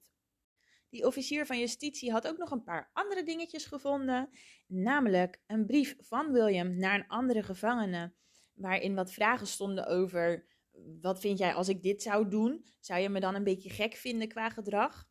Die 0.89 1.05
officier 1.05 1.45
van 1.45 1.59
justitie 1.59 2.11
had 2.11 2.27
ook 2.27 2.37
nog 2.37 2.51
een 2.51 2.63
paar 2.63 2.89
andere 2.93 3.23
dingetjes 3.23 3.65
gevonden, 3.65 4.29
namelijk 4.67 5.41
een 5.47 5.65
brief 5.65 5.95
van 5.99 6.31
William 6.31 6.77
naar 6.77 6.95
een 6.95 7.07
andere 7.07 7.43
gevangene, 7.43 8.13
waarin 8.53 8.95
wat 8.95 9.13
vragen 9.13 9.47
stonden 9.47 9.87
over 9.87 10.45
wat 11.01 11.19
vind 11.19 11.37
jij 11.37 11.53
als 11.53 11.69
ik 11.69 11.81
dit 11.83 12.01
zou 12.01 12.29
doen? 12.29 12.65
Zou 12.79 12.99
je 12.99 13.09
me 13.09 13.19
dan 13.19 13.35
een 13.35 13.43
beetje 13.43 13.69
gek 13.69 13.93
vinden 13.93 14.27
qua 14.27 14.49
gedrag? 14.49 15.10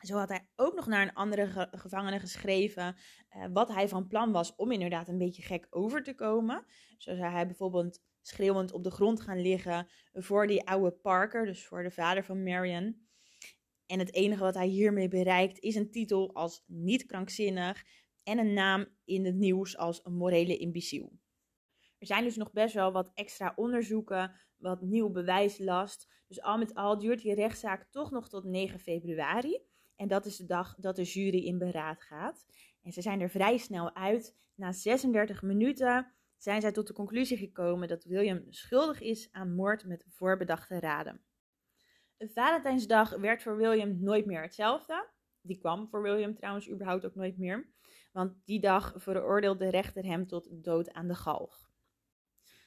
Zo 0.00 0.16
had 0.16 0.28
hij 0.28 0.48
ook 0.56 0.74
nog 0.74 0.86
naar 0.86 1.02
een 1.02 1.14
andere 1.14 1.68
gevangene 1.70 2.18
geschreven 2.18 2.96
uh, 3.36 3.44
wat 3.52 3.68
hij 3.68 3.88
van 3.88 4.06
plan 4.06 4.32
was 4.32 4.54
om 4.54 4.72
inderdaad 4.72 5.08
een 5.08 5.18
beetje 5.18 5.42
gek 5.42 5.66
over 5.70 6.02
te 6.02 6.14
komen. 6.14 6.64
Zo 6.98 7.14
zou 7.14 7.30
hij 7.32 7.46
bijvoorbeeld 7.46 8.02
schreeuwend 8.22 8.72
op 8.72 8.84
de 8.84 8.90
grond 8.90 9.20
gaan 9.20 9.40
liggen 9.40 9.88
voor 10.12 10.46
die 10.46 10.66
oude 10.66 10.92
Parker, 10.92 11.44
dus 11.44 11.66
voor 11.66 11.82
de 11.82 11.90
vader 11.90 12.24
van 12.24 12.42
Marion. 12.42 13.06
En 13.86 13.98
het 13.98 14.14
enige 14.14 14.42
wat 14.42 14.54
hij 14.54 14.66
hiermee 14.66 15.08
bereikt 15.08 15.58
is 15.58 15.74
een 15.74 15.90
titel 15.90 16.34
als 16.34 16.64
niet 16.66 17.06
krankzinnig 17.06 17.84
en 18.22 18.38
een 18.38 18.52
naam 18.52 18.86
in 19.04 19.24
het 19.24 19.34
nieuws 19.34 19.76
als 19.76 20.00
een 20.04 20.16
morele 20.16 20.56
imbeciel. 20.56 21.12
Er 21.98 22.06
zijn 22.06 22.24
dus 22.24 22.36
nog 22.36 22.52
best 22.52 22.74
wel 22.74 22.92
wat 22.92 23.10
extra 23.14 23.52
onderzoeken, 23.56 24.32
wat 24.56 24.82
nieuw 24.82 25.10
bewijslast. 25.10 26.08
Dus 26.26 26.42
al 26.42 26.58
met 26.58 26.74
al 26.74 26.98
duurt 26.98 27.22
die 27.22 27.34
rechtszaak 27.34 27.90
toch 27.90 28.10
nog 28.10 28.28
tot 28.28 28.44
9 28.44 28.80
februari. 28.80 29.60
En 29.96 30.08
dat 30.08 30.26
is 30.26 30.36
de 30.36 30.44
dag 30.46 30.74
dat 30.78 30.96
de 30.96 31.02
jury 31.02 31.44
in 31.44 31.58
beraad 31.58 32.02
gaat. 32.02 32.46
En 32.82 32.92
ze 32.92 33.02
zijn 33.02 33.20
er 33.20 33.30
vrij 33.30 33.56
snel 33.56 33.94
uit. 33.94 34.36
Na 34.54 34.72
36 34.72 35.42
minuten 35.42 36.12
zijn 36.36 36.60
zij 36.60 36.72
tot 36.72 36.86
de 36.86 36.92
conclusie 36.92 37.36
gekomen 37.36 37.88
dat 37.88 38.04
William 38.04 38.44
schuldig 38.48 39.00
is 39.00 39.32
aan 39.32 39.54
moord 39.54 39.84
met 39.84 40.04
voorbedachte 40.08 40.80
raden. 40.80 41.20
Valentijnsdag 42.18 43.16
werd 43.16 43.42
voor 43.42 43.56
William 43.56 44.02
nooit 44.02 44.26
meer 44.26 44.42
hetzelfde. 44.42 45.08
Die 45.40 45.58
kwam 45.58 45.88
voor 45.88 46.02
William 46.02 46.34
trouwens 46.34 46.70
überhaupt 46.70 47.06
ook 47.06 47.14
nooit 47.14 47.38
meer. 47.38 47.68
Want 48.12 48.34
die 48.44 48.60
dag 48.60 48.92
veroordeelde 48.96 49.64
de 49.64 49.70
rechter 49.70 50.04
hem 50.04 50.26
tot 50.26 50.64
dood 50.64 50.92
aan 50.92 51.08
de 51.08 51.14
galg. 51.14 51.70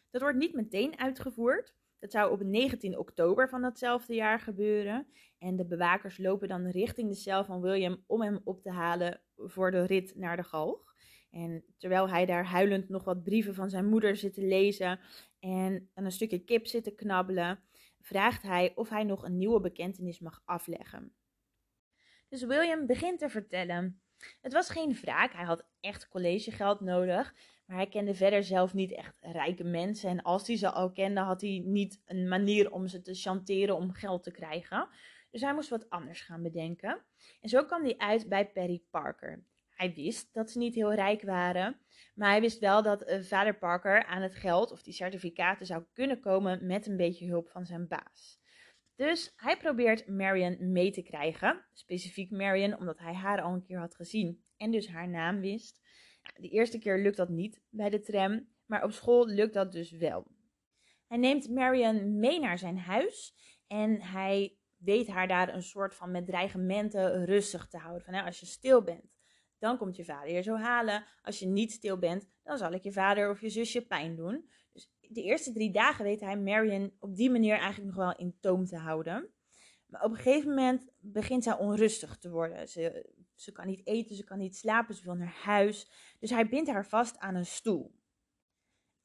Dat 0.09 0.21
wordt 0.21 0.37
niet 0.37 0.53
meteen 0.53 0.99
uitgevoerd. 0.99 1.75
Dat 1.99 2.12
zou 2.12 2.31
op 2.31 2.43
19 2.43 2.97
oktober 2.97 3.49
van 3.49 3.62
datzelfde 3.62 4.15
jaar 4.15 4.39
gebeuren. 4.39 5.07
En 5.38 5.55
de 5.55 5.65
bewakers 5.65 6.17
lopen 6.17 6.47
dan 6.47 6.67
richting 6.67 7.09
de 7.09 7.15
cel 7.15 7.45
van 7.45 7.62
William 7.62 8.03
om 8.07 8.21
hem 8.21 8.39
op 8.43 8.62
te 8.62 8.71
halen 8.71 9.21
voor 9.35 9.71
de 9.71 9.85
rit 9.85 10.15
naar 10.15 10.35
de 10.35 10.43
galg. 10.43 10.95
En 11.31 11.63
terwijl 11.77 12.09
hij 12.09 12.25
daar 12.25 12.45
huilend 12.45 12.89
nog 12.89 13.03
wat 13.03 13.23
brieven 13.23 13.55
van 13.55 13.69
zijn 13.69 13.89
moeder 13.89 14.15
zit 14.15 14.33
te 14.33 14.41
lezen 14.41 14.99
en 15.39 15.89
een 15.93 16.12
stukje 16.12 16.43
kip 16.43 16.67
zit 16.67 16.83
te 16.83 16.95
knabbelen, 16.95 17.59
vraagt 17.99 18.41
hij 18.41 18.71
of 18.75 18.89
hij 18.89 19.03
nog 19.03 19.23
een 19.23 19.38
nieuwe 19.38 19.62
bekentenis 19.62 20.19
mag 20.19 20.41
afleggen. 20.45 21.13
Dus 22.27 22.43
William 22.43 22.85
begint 22.85 23.19
te 23.19 23.29
vertellen. 23.29 24.01
Het 24.41 24.53
was 24.53 24.69
geen 24.69 24.93
wraak, 24.93 25.33
hij 25.33 25.45
had 25.45 25.65
echt 25.79 26.07
collegegeld 26.07 26.79
nodig, 26.79 27.35
maar 27.69 27.77
hij 27.77 27.88
kende 27.88 28.15
verder 28.15 28.43
zelf 28.43 28.73
niet 28.73 28.91
echt 28.91 29.17
rijke 29.19 29.63
mensen. 29.63 30.10
En 30.10 30.21
als 30.21 30.47
hij 30.47 30.58
ze 30.58 30.71
al 30.71 30.91
kende, 30.91 31.19
had 31.19 31.41
hij 31.41 31.62
niet 31.65 32.01
een 32.05 32.27
manier 32.27 32.71
om 32.71 32.88
ze 32.88 33.01
te 33.01 33.13
chanteren 33.13 33.75
om 33.75 33.91
geld 33.91 34.23
te 34.23 34.32
krijgen. 34.32 34.88
Dus 35.32 35.41
hij 35.41 35.53
moest 35.53 35.69
wat 35.69 35.89
anders 35.89 36.21
gaan 36.21 36.43
bedenken. 36.43 37.01
En 37.41 37.49
zo 37.49 37.63
kwam 37.63 37.84
hij 37.84 37.97
uit 37.97 38.29
bij 38.29 38.51
Perry 38.51 38.84
Parker. 38.89 39.43
Hij 39.69 39.93
wist 39.93 40.34
dat 40.34 40.51
ze 40.51 40.58
niet 40.58 40.75
heel 40.75 40.93
rijk 40.93 41.21
waren, 41.21 41.79
maar 42.15 42.29
hij 42.29 42.41
wist 42.41 42.60
wel 42.60 42.84
dat 42.84 43.10
uh, 43.10 43.21
vader 43.21 43.58
Parker 43.58 44.05
aan 44.05 44.21
het 44.21 44.36
geld 44.36 44.71
of 44.71 44.82
die 44.84 44.93
certificaten 44.93 45.65
zou 45.65 45.84
kunnen 45.93 46.19
komen 46.19 46.65
met 46.65 46.88
een 46.88 46.97
beetje 46.97 47.27
hulp 47.27 47.49
van 47.49 47.65
zijn 47.65 47.88
baas. 47.88 48.39
Dus 48.95 49.34
hij 49.36 49.58
probeert 49.58 50.08
Marion 50.08 50.71
mee 50.71 50.91
te 50.91 51.01
krijgen, 51.01 51.65
specifiek 51.73 52.32
Marion 52.32 52.77
omdat 52.77 52.99
hij 52.99 53.13
haar 53.13 53.41
al 53.41 53.53
een 53.53 53.63
keer 53.63 53.79
had 53.79 53.95
gezien 53.95 54.43
en 54.58 54.71
dus 54.71 54.88
haar 54.88 55.10
naam 55.10 55.39
wist. 55.39 55.82
De 56.21 56.49
eerste 56.49 56.79
keer 56.79 56.99
lukt 56.99 57.17
dat 57.17 57.29
niet 57.29 57.62
bij 57.69 57.89
de 57.89 57.99
tram, 57.99 58.47
maar 58.65 58.84
op 58.84 58.91
school 58.91 59.27
lukt 59.27 59.53
dat 59.53 59.71
dus 59.71 59.91
wel. 59.91 60.27
Hij 61.08 61.17
neemt 61.17 61.49
Marion 61.49 62.19
mee 62.19 62.39
naar 62.39 62.58
zijn 62.58 62.77
huis 62.77 63.36
en 63.67 64.01
hij 64.01 64.58
weet 64.77 65.08
haar 65.08 65.27
daar 65.27 65.53
een 65.53 65.63
soort 65.63 65.95
van 65.95 66.12
met 66.12 66.25
dreigementen 66.25 67.25
rustig 67.25 67.67
te 67.67 67.77
houden. 67.77 68.05
Van, 68.05 68.13
als 68.13 68.39
je 68.39 68.45
stil 68.45 68.84
bent, 68.84 69.17
dan 69.58 69.77
komt 69.77 69.95
je 69.95 70.05
vader 70.05 70.32
je 70.32 70.41
zo 70.41 70.55
halen. 70.55 71.05
Als 71.21 71.39
je 71.39 71.47
niet 71.47 71.71
stil 71.71 71.97
bent, 71.97 72.29
dan 72.43 72.58
zal 72.58 72.71
ik 72.71 72.84
je 72.84 72.91
vader 72.91 73.29
of 73.29 73.41
je 73.41 73.49
zusje 73.49 73.86
pijn 73.86 74.15
doen. 74.15 74.49
Dus 74.73 74.91
de 74.99 75.23
eerste 75.23 75.53
drie 75.53 75.71
dagen 75.71 76.03
weet 76.03 76.19
hij 76.19 76.38
Marion 76.38 76.93
op 76.99 77.15
die 77.15 77.32
manier 77.32 77.58
eigenlijk 77.58 77.95
nog 77.95 78.05
wel 78.05 78.15
in 78.15 78.38
toom 78.39 78.65
te 78.65 78.77
houden. 78.77 79.29
Maar 79.86 80.03
op 80.03 80.12
een 80.12 80.17
gegeven 80.17 80.49
moment 80.49 80.91
begint 80.99 81.43
zij 81.43 81.58
onrustig 81.58 82.17
te 82.17 82.29
worden. 82.29 82.67
Ze, 82.67 83.10
ze 83.41 83.52
kan 83.52 83.67
niet 83.67 83.88
eten, 83.88 84.15
ze 84.15 84.23
kan 84.23 84.38
niet 84.38 84.56
slapen, 84.56 84.95
ze 84.95 85.04
wil 85.04 85.15
naar 85.15 85.39
huis. 85.43 85.89
Dus 86.19 86.30
hij 86.30 86.49
bindt 86.49 86.69
haar 86.69 86.86
vast 86.86 87.17
aan 87.17 87.36
een 87.36 87.45
stoel. 87.45 87.95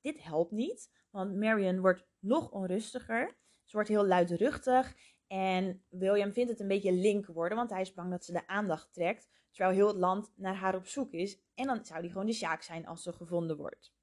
Dit 0.00 0.22
helpt 0.22 0.50
niet, 0.50 0.90
want 1.10 1.36
Marion 1.36 1.80
wordt 1.80 2.06
nog 2.18 2.50
onrustiger. 2.50 3.36
Ze 3.64 3.72
wordt 3.72 3.88
heel 3.88 4.06
luidruchtig 4.06 4.96
en 5.26 5.84
William 5.88 6.32
vindt 6.32 6.50
het 6.50 6.60
een 6.60 6.68
beetje 6.68 6.92
link 6.92 7.26
worden, 7.26 7.58
want 7.58 7.70
hij 7.70 7.80
is 7.80 7.94
bang 7.94 8.10
dat 8.10 8.24
ze 8.24 8.32
de 8.32 8.46
aandacht 8.46 8.92
trekt, 8.92 9.28
terwijl 9.50 9.74
heel 9.74 9.86
het 9.86 9.96
land 9.96 10.32
naar 10.36 10.54
haar 10.54 10.74
op 10.74 10.86
zoek 10.86 11.12
is. 11.12 11.38
En 11.54 11.66
dan 11.66 11.84
zou 11.84 12.00
die 12.00 12.10
gewoon 12.10 12.26
de 12.26 12.32
zaak 12.32 12.62
zijn 12.62 12.86
als 12.86 13.02
ze 13.02 13.12
gevonden 13.12 13.56
wordt. 13.56 13.94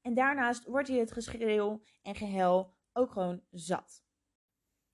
En 0.00 0.14
daarnaast 0.14 0.64
wordt 0.64 0.88
hij 0.88 0.98
het 0.98 1.12
geschreeuw 1.12 1.82
en 2.02 2.14
gehel 2.14 2.74
ook 2.92 3.12
gewoon 3.12 3.42
zat. 3.50 4.06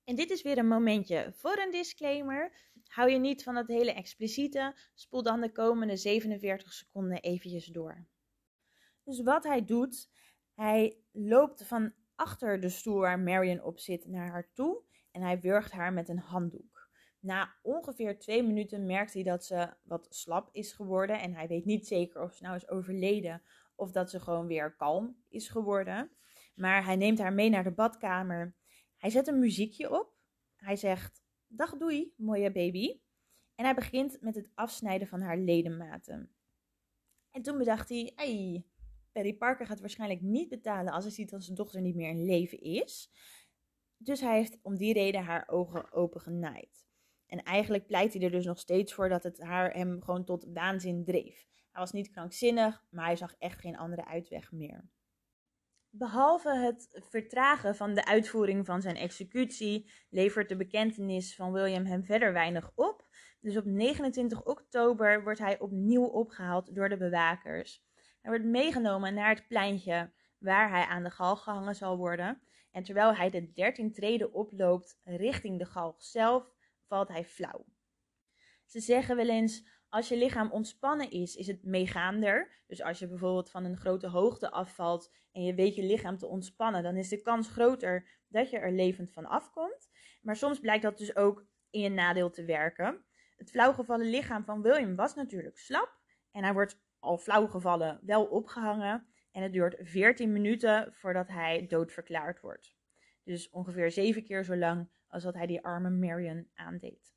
En 0.05 0.17
dit 0.17 0.31
is 0.31 0.43
weer 0.43 0.59
een 0.59 0.69
momentje 0.69 1.33
voor 1.35 1.59
een 1.59 1.71
disclaimer. 1.71 2.53
Hou 2.95 3.11
je 3.11 3.19
niet 3.19 3.43
van 3.43 3.57
het 3.57 3.69
hele 3.69 3.93
expliciete, 3.93 4.75
spoel 4.95 5.23
dan 5.23 5.41
de 5.41 5.53
komende 5.53 5.97
47 5.97 6.73
seconden 6.73 7.21
eventjes 7.21 7.67
door. 7.67 8.07
Dus 9.05 9.23
wat 9.23 9.45
hij 9.45 9.65
doet, 9.65 10.11
hij 10.55 10.99
loopt 11.13 11.67
van 11.67 11.93
achter 12.15 12.61
de 12.61 12.69
stoel 12.69 12.99
waar 12.99 13.19
Marion 13.19 13.63
op 13.63 13.79
zit 13.79 14.07
naar 14.07 14.31
haar 14.31 14.51
toe 14.53 14.83
en 15.11 15.23
hij 15.23 15.41
wurgt 15.41 15.73
haar 15.73 15.93
met 15.93 16.09
een 16.09 16.19
handdoek. 16.19 16.89
Na 17.21 17.55
ongeveer 17.63 18.19
twee 18.19 18.43
minuten 18.43 18.87
merkt 18.87 19.15
hij 19.15 19.23
dat 19.23 19.45
ze 19.45 19.75
wat 19.83 20.07
slap 20.11 20.49
is 20.53 20.73
geworden 20.73 21.21
en 21.21 21.35
hij 21.35 21.47
weet 21.47 21.65
niet 21.65 21.87
zeker 21.87 22.23
of 22.23 22.35
ze 22.35 22.43
nou 22.43 22.57
is 22.57 22.69
overleden 22.69 23.43
of 23.75 23.91
dat 23.91 24.11
ze 24.11 24.21
gewoon 24.21 24.47
weer 24.47 24.77
kalm 24.77 25.17
is 25.29 25.49
geworden. 25.49 26.11
Maar 26.55 26.85
hij 26.85 26.97
neemt 26.97 27.19
haar 27.19 27.33
mee 27.33 27.51
naar 27.51 27.65
de 27.65 27.73
badkamer. 27.73 28.55
Hij 28.97 29.11
zet 29.11 29.27
een 29.27 29.39
muziekje 29.39 30.01
op. 30.01 30.13
Hij 30.57 30.77
zegt: 30.77 31.24
Dag 31.57 31.77
doei, 31.77 32.13
mooie 32.17 32.53
baby. 32.53 33.01
En 33.55 33.65
hij 33.65 33.75
begint 33.75 34.21
met 34.21 34.35
het 34.35 34.51
afsnijden 34.55 35.09
van 35.09 35.21
haar 35.21 35.39
ledematen. 35.39 36.35
En 37.31 37.43
toen 37.43 37.59
bedacht 37.59 37.89
hij: 37.89 38.13
hey, 38.15 38.67
Perry 39.13 39.35
Parker 39.35 39.67
gaat 39.67 39.81
waarschijnlijk 39.81 40.21
niet 40.21 40.49
betalen 40.49 40.93
als 40.93 41.05
hij 41.05 41.13
ziet 41.13 41.31
dat 41.31 41.45
zijn 41.45 41.57
dochter 41.57 41.81
niet 41.81 41.95
meer 41.95 42.09
in 42.09 42.25
leven 42.25 42.61
is. 42.61 43.11
Dus 43.97 44.21
hij 44.21 44.37
heeft 44.37 44.59
om 44.63 44.77
die 44.77 44.93
reden 44.93 45.25
haar 45.25 45.49
ogen 45.49 45.93
open 45.93 46.21
genaaid. 46.21 46.87
En 47.27 47.43
eigenlijk 47.43 47.87
pleit 47.87 48.13
hij 48.13 48.23
er 48.23 48.31
dus 48.31 48.45
nog 48.45 48.59
steeds 48.59 48.95
voor 48.95 49.09
dat 49.09 49.23
het 49.23 49.41
haar 49.41 49.73
hem 49.73 50.03
gewoon 50.03 50.25
tot 50.25 50.47
waanzin 50.53 51.05
dreef. 51.05 51.49
Hij 51.71 51.81
was 51.81 51.93
niet 51.93 52.11
krankzinnig, 52.11 52.85
maar 52.91 53.05
hij 53.05 53.17
zag 53.17 53.35
echt 53.39 53.61
geen 53.61 53.77
andere 53.77 54.07
uitweg 54.07 54.53
meer. 54.53 54.89
Behalve 55.97 56.57
het 56.57 56.89
vertragen 56.93 57.77
van 57.77 57.95
de 57.95 58.05
uitvoering 58.05 58.67
van 58.67 58.83
zijn 58.83 58.97
executie, 58.97 59.91
levert 60.11 60.49
de 60.49 60.57
bekentenis 60.57 61.35
van 61.35 61.53
William 61.53 61.85
hem 61.85 62.05
verder 62.05 62.33
weinig 62.33 62.71
op. 62.75 63.07
Dus 63.41 63.57
op 63.57 63.65
29 63.65 64.45
oktober 64.45 65.23
wordt 65.23 65.39
hij 65.39 65.59
opnieuw 65.59 66.05
opgehaald 66.05 66.75
door 66.75 66.89
de 66.89 66.97
bewakers. 66.97 67.85
Hij 68.21 68.31
wordt 68.31 68.45
meegenomen 68.45 69.15
naar 69.15 69.29
het 69.29 69.49
pleintje 69.49 70.13
waar 70.39 70.71
hij 70.71 70.85
aan 70.85 71.03
de 71.03 71.11
galg 71.11 71.43
gehangen 71.43 71.75
zal 71.75 71.97
worden. 71.97 72.43
En 72.71 72.83
terwijl 72.83 73.15
hij 73.15 73.31
de 73.31 73.53
13 73.53 73.93
treden 73.93 74.33
oploopt 74.33 75.01
richting 75.05 75.59
de 75.59 75.67
galg 75.67 76.03
zelf, 76.03 76.51
valt 76.87 77.09
hij 77.09 77.25
flauw. 77.25 77.65
Ze 78.67 78.81
zeggen 78.81 79.17
wel 79.17 79.29
eens: 79.29 79.67
als 79.95 80.09
je 80.09 80.17
lichaam 80.17 80.51
ontspannen 80.51 81.11
is, 81.11 81.37
is 81.37 81.47
het 81.47 81.65
meegaander. 81.65 82.51
Dus 82.67 82.83
als 82.83 82.99
je 82.99 83.09
bijvoorbeeld 83.09 83.51
van 83.51 83.65
een 83.65 83.77
grote 83.77 84.09
hoogte 84.09 84.51
afvalt 84.51 85.13
en 85.33 85.45
je 85.45 85.55
weet 85.55 85.75
je 85.75 85.83
lichaam 85.83 86.19
te 86.19 86.27
ontspannen, 86.27 86.83
dan 86.83 86.97
is 86.97 87.09
de 87.09 87.23
kans 87.23 87.49
groter 87.49 88.09
dat 88.29 88.51
je 88.51 88.59
er 88.59 88.73
levend 88.73 89.13
van 89.13 89.27
afkomt. 89.27 89.91
Maar 90.23 90.37
soms 90.37 90.61
blijkt 90.61 90.83
dat 90.83 90.99
dus 90.99 91.17
ook 91.17 91.47
in 91.71 91.81
je 91.81 91.89
nadeel 91.89 92.31
te 92.31 92.45
werken. 92.45 93.05
Het 93.37 93.51
flauwgevallen 93.51 94.11
lichaam 94.11 94.45
van 94.45 94.63
William 94.63 94.97
was 94.97 95.15
natuurlijk 95.15 95.59
slap. 95.59 95.99
En 96.31 96.43
hij 96.43 96.53
wordt 96.53 96.81
al 96.99 97.19
flauwgevallen 97.19 98.01
wel 98.03 98.25
opgehangen. 98.25 99.07
En 99.33 99.43
het 99.43 99.53
duurt 99.53 99.77
14 99.81 100.33
minuten 100.33 100.93
voordat 100.95 101.29
hij 101.29 101.67
doodverklaard 101.67 102.41
wordt. 102.41 102.77
Dus 103.25 103.51
ongeveer 103.51 103.91
zeven 103.91 104.25
keer 104.25 104.45
zo 104.45 104.57
lang 104.57 104.91
als 105.09 105.23
dat 105.23 105.35
hij 105.35 105.47
die 105.47 105.65
arme 105.65 105.91
Marion 105.91 106.49
aandeed. 106.55 107.14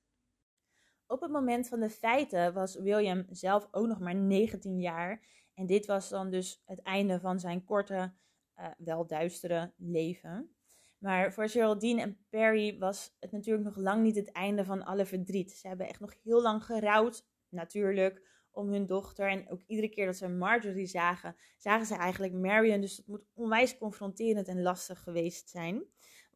Op 1.08 1.22
het 1.22 1.32
moment 1.32 1.68
van 1.68 1.80
de 1.80 1.90
feiten 1.90 2.54
was 2.54 2.76
William 2.76 3.26
zelf 3.30 3.68
ook 3.72 3.88
nog 3.88 4.00
maar 4.00 4.16
19 4.16 4.80
jaar. 4.80 5.22
En 5.54 5.66
dit 5.66 5.86
was 5.86 6.10
dan 6.10 6.30
dus 6.30 6.62
het 6.66 6.82
einde 6.82 7.20
van 7.20 7.40
zijn 7.40 7.64
korte, 7.64 8.14
uh, 8.60 8.68
wel 8.78 9.08
duistere 9.08 9.74
leven. 9.78 10.56
Maar 10.98 11.34
voor 11.34 11.50
Geraldine 11.50 12.02
en 12.02 12.18
Perry 12.30 12.78
was 12.78 13.16
het 13.20 13.32
natuurlijk 13.32 13.66
nog 13.66 13.76
lang 13.76 14.04
niet 14.04 14.16
het 14.16 14.32
einde 14.32 14.66
van 14.66 14.86
alle 14.86 15.06
verdriet. 15.06 15.52
Ze 15.52 15.68
hebben 15.68 15.88
echt 15.88 16.00
nog 16.00 16.14
heel 16.24 16.42
lang 16.42 16.66
gerouwd, 16.66 17.26
natuurlijk, 17.50 18.22
om 18.52 18.70
hun 18.70 18.86
dochter. 18.86 19.30
En 19.30 19.50
ook 19.50 19.62
iedere 19.68 19.90
keer 19.90 20.06
dat 20.06 20.16
ze 20.16 20.28
Marjorie 20.28 20.86
zagen, 20.86 21.36
zagen 21.58 21.86
ze 21.86 21.96
eigenlijk 21.96 22.34
Marion. 22.34 22.82
Dus 22.82 22.98
het 22.98 23.08
moet 23.08 23.26
onwijs 23.34 23.78
confronterend 23.78 24.48
en 24.48 24.62
lastig 24.62 25.00
geweest 25.00 25.50
zijn. 25.50 25.84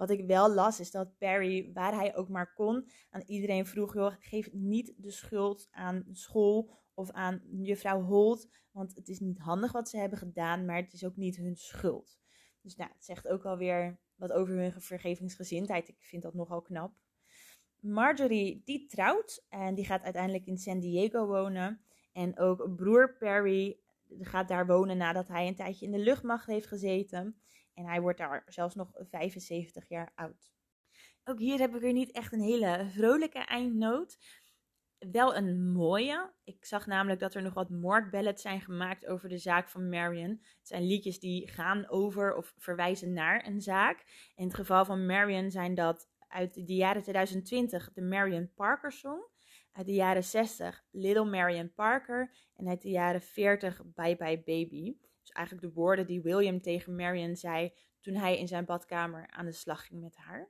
Wat 0.02 0.10
ik 0.10 0.26
wel 0.26 0.54
las, 0.54 0.80
is 0.80 0.92
dat 0.92 1.18
Perry, 1.18 1.72
waar 1.74 1.96
hij 1.96 2.16
ook 2.16 2.30
maar 2.30 2.54
kon, 2.54 2.90
aan 3.10 3.24
iedereen 3.26 3.66
vroeg: 3.66 3.94
joh, 3.94 4.14
geef 4.20 4.52
niet 4.52 4.94
de 4.98 5.12
schuld 5.12 5.68
aan 5.72 6.06
school 6.12 6.72
of 6.94 7.12
aan 7.12 7.42
juffrouw 7.62 8.02
Holt. 8.02 8.50
Want 8.72 8.96
het 8.96 9.08
is 9.08 9.20
niet 9.20 9.40
handig 9.40 9.72
wat 9.72 9.90
ze 9.90 9.98
hebben 9.98 10.18
gedaan, 10.18 10.66
maar 10.66 10.76
het 10.76 10.94
is 10.94 11.06
ook 11.06 11.16
niet 11.16 11.36
hun 11.36 11.56
schuld. 11.56 12.20
Dus 12.62 12.76
nou, 12.76 12.92
het 12.94 13.06
zegt 13.06 13.28
ook 13.28 13.46
alweer 13.46 14.00
wat 14.16 14.32
over 14.32 14.56
hun 14.56 14.82
vergevingsgezindheid. 14.82 15.88
Ik 15.88 16.04
vind 16.04 16.24
dat 16.24 16.34
nogal 16.34 16.62
knap. 16.62 16.94
Marjorie, 17.80 18.62
die 18.66 18.88
trouwt 18.88 19.46
en 19.50 19.76
die 19.76 19.86
gaat 19.86 20.04
uiteindelijk 20.04 20.46
in 20.46 20.58
San 20.58 20.80
Diego 20.80 21.28
wonen. 21.28 21.82
En 22.12 22.40
ook 22.40 22.76
broer 22.76 23.18
Perry 23.18 23.80
gaat 24.20 24.48
daar 24.48 24.68
wonen 24.68 24.98
nadat 24.98 25.28
hij 25.28 25.48
een 25.48 25.56
tijdje 25.56 25.86
in 25.86 25.92
de 25.92 25.98
luchtmacht 25.98 26.46
heeft 26.46 26.68
gezeten. 26.68 27.42
En 27.74 27.86
hij 27.86 28.02
wordt 28.02 28.18
daar 28.18 28.44
zelfs 28.46 28.76
nog 28.76 28.92
75 28.94 29.88
jaar 29.88 30.12
oud. 30.16 30.52
Ook 31.24 31.40
hier 31.40 31.60
heb 31.60 31.76
ik 31.76 31.82
weer 31.82 31.94
niet 31.94 32.12
echt 32.12 32.34
een 32.34 32.42
hele 32.42 32.90
vrolijke 32.90 33.40
eindnoot. 33.40 34.18
Wel 35.12 35.36
een 35.36 35.72
mooie. 35.72 36.34
Ik 36.44 36.66
zag 36.66 36.86
namelijk 36.86 37.20
dat 37.20 37.34
er 37.34 37.42
nog 37.42 37.54
wat 37.54 37.70
moordballads 37.70 38.42
zijn 38.42 38.62
gemaakt 38.62 39.06
over 39.06 39.30
de 39.30 39.38
zaak 39.38 39.70
van 39.70 39.90
Marion. 39.90 40.30
Het 40.30 40.68
zijn 40.68 40.88
liedjes 40.88 41.20
die 41.20 41.48
gaan 41.48 41.90
over 41.90 42.36
of 42.36 42.54
verwijzen 42.58 43.14
naar 43.14 43.48
een 43.48 43.62
zaak. 43.62 44.04
In 44.36 44.46
het 44.46 44.56
geval 44.56 44.86
van 44.86 45.06
Marion 45.06 45.52
zijn 45.52 45.76
dat 45.76 46.10
uit 46.28 46.54
de 46.54 46.76
jaren 46.76 47.02
2020 47.02 47.92
de 47.94 48.02
Marion 48.02 48.54
Parker 48.54 48.92
Song. 48.92 49.22
Uit 49.72 49.86
de 49.86 49.94
jaren 49.94 50.24
60 50.24 50.84
Little 50.92 51.26
Marion 51.26 51.74
Parker. 51.74 52.36
En 52.56 52.68
uit 52.68 52.82
de 52.82 52.90
jaren 52.90 53.22
40 53.22 53.82
Bye 53.86 54.16
Bye 54.16 54.42
Baby. 54.46 54.96
Eigenlijk 55.32 55.68
de 55.68 55.80
woorden 55.80 56.06
die 56.06 56.22
William 56.22 56.62
tegen 56.62 56.96
Marion 56.96 57.36
zei 57.36 57.74
toen 58.00 58.16
hij 58.16 58.40
in 58.40 58.48
zijn 58.48 58.66
badkamer 58.66 59.28
aan 59.30 59.46
de 59.46 59.52
slag 59.52 59.86
ging 59.86 60.02
met 60.02 60.16
haar. 60.16 60.50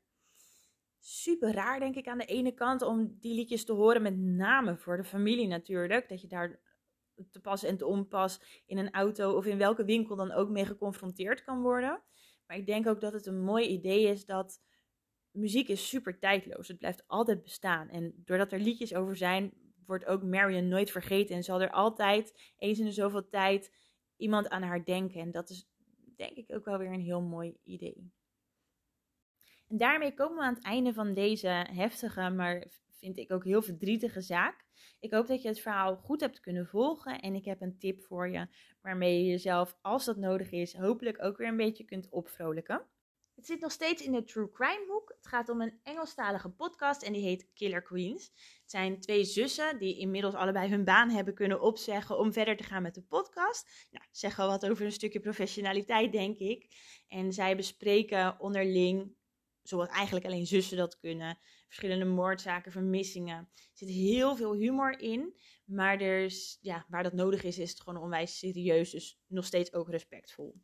Super 1.00 1.54
raar, 1.54 1.80
denk 1.80 1.96
ik, 1.96 2.08
aan 2.08 2.18
de 2.18 2.26
ene 2.26 2.52
kant 2.52 2.82
om 2.82 3.18
die 3.20 3.34
liedjes 3.34 3.66
te 3.66 3.74
horen, 3.74 4.02
met 4.02 4.18
name 4.18 4.78
voor 4.78 4.98
de 4.98 5.04
familie 5.04 5.48
natuurlijk. 5.48 6.10
Dat 6.10 6.22
je 6.22 6.28
daar 6.28 6.60
te 7.32 7.42
pas 7.42 7.64
en 7.64 7.78
te 7.78 7.86
onpas 7.86 8.64
in 8.66 8.78
een 8.78 8.92
auto 8.92 9.36
of 9.36 9.46
in 9.46 9.58
welke 9.58 9.86
winkel 9.86 10.16
dan 10.16 10.32
ook 10.32 10.50
mee 10.50 10.66
geconfronteerd 10.66 11.44
kan 11.44 11.62
worden. 11.62 12.02
Maar 12.48 12.58
ik 12.58 12.66
denk 12.66 12.88
ook 12.88 13.02
dat 13.02 13.14
het 13.14 13.26
een 13.26 13.44
mooi 13.44 13.68
idee 13.68 14.08
is 14.08 14.26
dat 14.26 14.62
muziek 15.32 15.68
is 15.68 15.90
super 15.90 16.20
tijdloos. 16.20 16.68
Het 16.68 16.78
blijft 16.78 17.08
altijd 17.08 17.44
bestaan. 17.44 17.90
En 17.90 18.14
doordat 18.26 18.52
er 18.52 18.60
liedjes 18.60 18.96
over 18.96 19.16
zijn, 19.16 19.54
wordt 19.86 20.06
ook 20.06 20.24
Marion 20.24 20.68
nooit 20.68 20.92
vergeten. 20.92 21.36
En 21.36 21.44
zal 21.44 21.62
er 21.62 21.72
altijd, 21.72 22.54
eens 22.58 22.80
in 22.80 22.86
de 22.86 22.92
zoveel 22.92 23.28
tijd, 23.30 23.72
iemand 24.22 24.50
aan 24.50 24.64
haar 24.64 24.86
denken. 24.86 25.22
En 25.22 25.32
dat 25.32 25.50
is 25.50 25.68
denk 26.16 26.36
ik 26.36 26.52
ook 26.54 26.66
wel 26.66 26.78
weer 26.78 26.94
een 26.94 27.00
heel 27.00 27.22
mooi 27.22 27.58
idee. 27.64 28.12
En 29.68 29.78
daarmee 29.78 30.14
komen 30.14 30.38
we 30.38 30.44
aan 30.44 30.54
het 30.54 30.64
einde 30.64 30.94
van 30.94 31.14
deze 31.14 31.66
heftige, 31.72 32.30
maar 32.30 32.68
vind 32.90 33.18
ik 33.18 33.32
ook 33.32 33.44
heel 33.44 33.62
verdrietige 33.62 34.22
zaak. 34.22 34.66
Ik 35.00 35.12
hoop 35.12 35.28
dat 35.28 35.42
je 35.42 35.48
het 35.48 35.60
verhaal 35.60 35.96
goed 35.96 36.22
hebt 36.22 36.40
kunnen 36.40 36.68
volgen 36.68 37.20
en 37.20 37.36
ik 37.36 37.46
heb 37.46 37.62
een 37.62 37.78
tip 37.78 38.02
voor 38.02 38.30
je 38.30 38.48
waarmee 38.82 39.24
je 39.24 39.30
jezelf, 39.30 39.78
als 39.82 40.06
dat 40.06 40.18
nodig 40.18 40.52
is, 40.52 40.76
hopelijk 40.76 41.24
ook 41.24 41.38
weer 41.38 41.48
een 41.48 41.58
beetje 41.58 41.86
kunt 41.86 42.10
opvrolijken. 42.10 42.86
Het 43.42 43.50
zit 43.50 43.62
nog 43.62 43.72
steeds 43.72 44.02
in 44.02 44.12
de 44.12 44.24
True 44.24 44.52
Crime 44.52 44.86
hoek. 44.88 45.14
Het 45.18 45.28
gaat 45.28 45.50
om 45.50 45.62
een 45.62 45.80
Engelstalige 45.84 46.50
podcast 46.50 47.02
en 47.02 47.14
die 47.14 47.22
heet 47.22 47.50
Killer 47.54 47.82
Queens. 47.82 48.26
Het 48.62 48.72
zijn 48.72 49.00
twee 49.00 49.24
zussen 49.24 49.80
die 49.80 49.98
inmiddels 49.98 50.34
allebei 50.34 50.70
hun 50.70 50.84
baan 50.84 51.10
hebben 51.10 51.34
kunnen 51.34 51.62
opzeggen 51.62 52.18
om 52.18 52.34
verder 52.34 52.58
te 52.58 52.64
gaan 52.64 52.82
met 52.82 52.96
de 52.96 53.02
podcast. 53.02 53.88
Nou, 53.92 54.06
zeg 54.12 54.36
wel 54.36 54.48
wat 54.48 54.70
over 54.70 54.86
een 54.86 54.92
stukje 54.92 55.20
professionaliteit, 55.20 56.12
denk 56.12 56.38
ik. 56.38 56.68
En 57.08 57.34
zij 57.34 57.56
bespreken 57.56 58.40
onderling, 58.40 59.16
zoals 59.62 59.90
eigenlijk 59.90 60.26
alleen 60.26 60.46
zussen 60.48 60.78
dat 60.78 61.00
kunnen, 61.00 61.40
verschillende 61.66 62.06
moordzaken, 62.06 62.72
vermissingen. 62.72 63.50
Er 63.56 63.70
zit 63.74 63.90
heel 63.90 64.36
veel 64.36 64.54
humor 64.54 65.00
in, 65.00 65.40
maar 65.66 66.02
er 66.02 66.24
is, 66.24 66.58
ja, 66.62 66.86
waar 66.90 67.04
dat 67.04 67.14
nodig 67.14 67.44
is, 67.44 67.58
is 67.58 67.70
het 67.70 67.82
gewoon 67.82 68.04
onwijs 68.04 68.38
serieus. 68.38 68.92
Dus 68.92 69.20
nog 69.28 69.46
steeds 69.46 69.74
ook 69.74 69.90
respectvol 69.90 70.62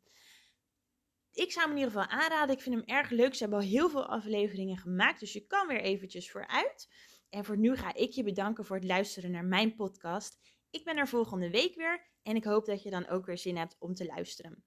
ik 1.37 1.51
zou 1.51 1.67
hem 1.67 1.77
in 1.77 1.83
ieder 1.83 2.01
geval 2.01 2.19
aanraden. 2.19 2.55
Ik 2.55 2.61
vind 2.61 2.75
hem 2.75 2.97
erg 2.97 3.09
leuk. 3.09 3.33
Ze 3.33 3.41
hebben 3.41 3.59
al 3.59 3.65
heel 3.65 3.89
veel 3.89 4.05
afleveringen 4.05 4.77
gemaakt, 4.77 5.19
dus 5.19 5.33
je 5.33 5.47
kan 5.47 5.67
weer 5.67 5.81
eventjes 5.81 6.31
vooruit. 6.31 6.87
En 7.29 7.45
voor 7.45 7.57
nu 7.57 7.75
ga 7.75 7.93
ik 7.93 8.11
je 8.11 8.23
bedanken 8.23 8.65
voor 8.65 8.75
het 8.75 8.85
luisteren 8.85 9.31
naar 9.31 9.45
mijn 9.45 9.75
podcast. 9.75 10.39
Ik 10.69 10.83
ben 10.83 10.97
er 10.97 11.07
volgende 11.07 11.49
week 11.49 11.75
weer 11.75 12.07
en 12.23 12.35
ik 12.35 12.43
hoop 12.43 12.65
dat 12.65 12.83
je 12.83 12.89
dan 12.89 13.07
ook 13.07 13.25
weer 13.25 13.37
zin 13.37 13.57
hebt 13.57 13.75
om 13.79 13.93
te 13.93 14.05
luisteren. 14.05 14.63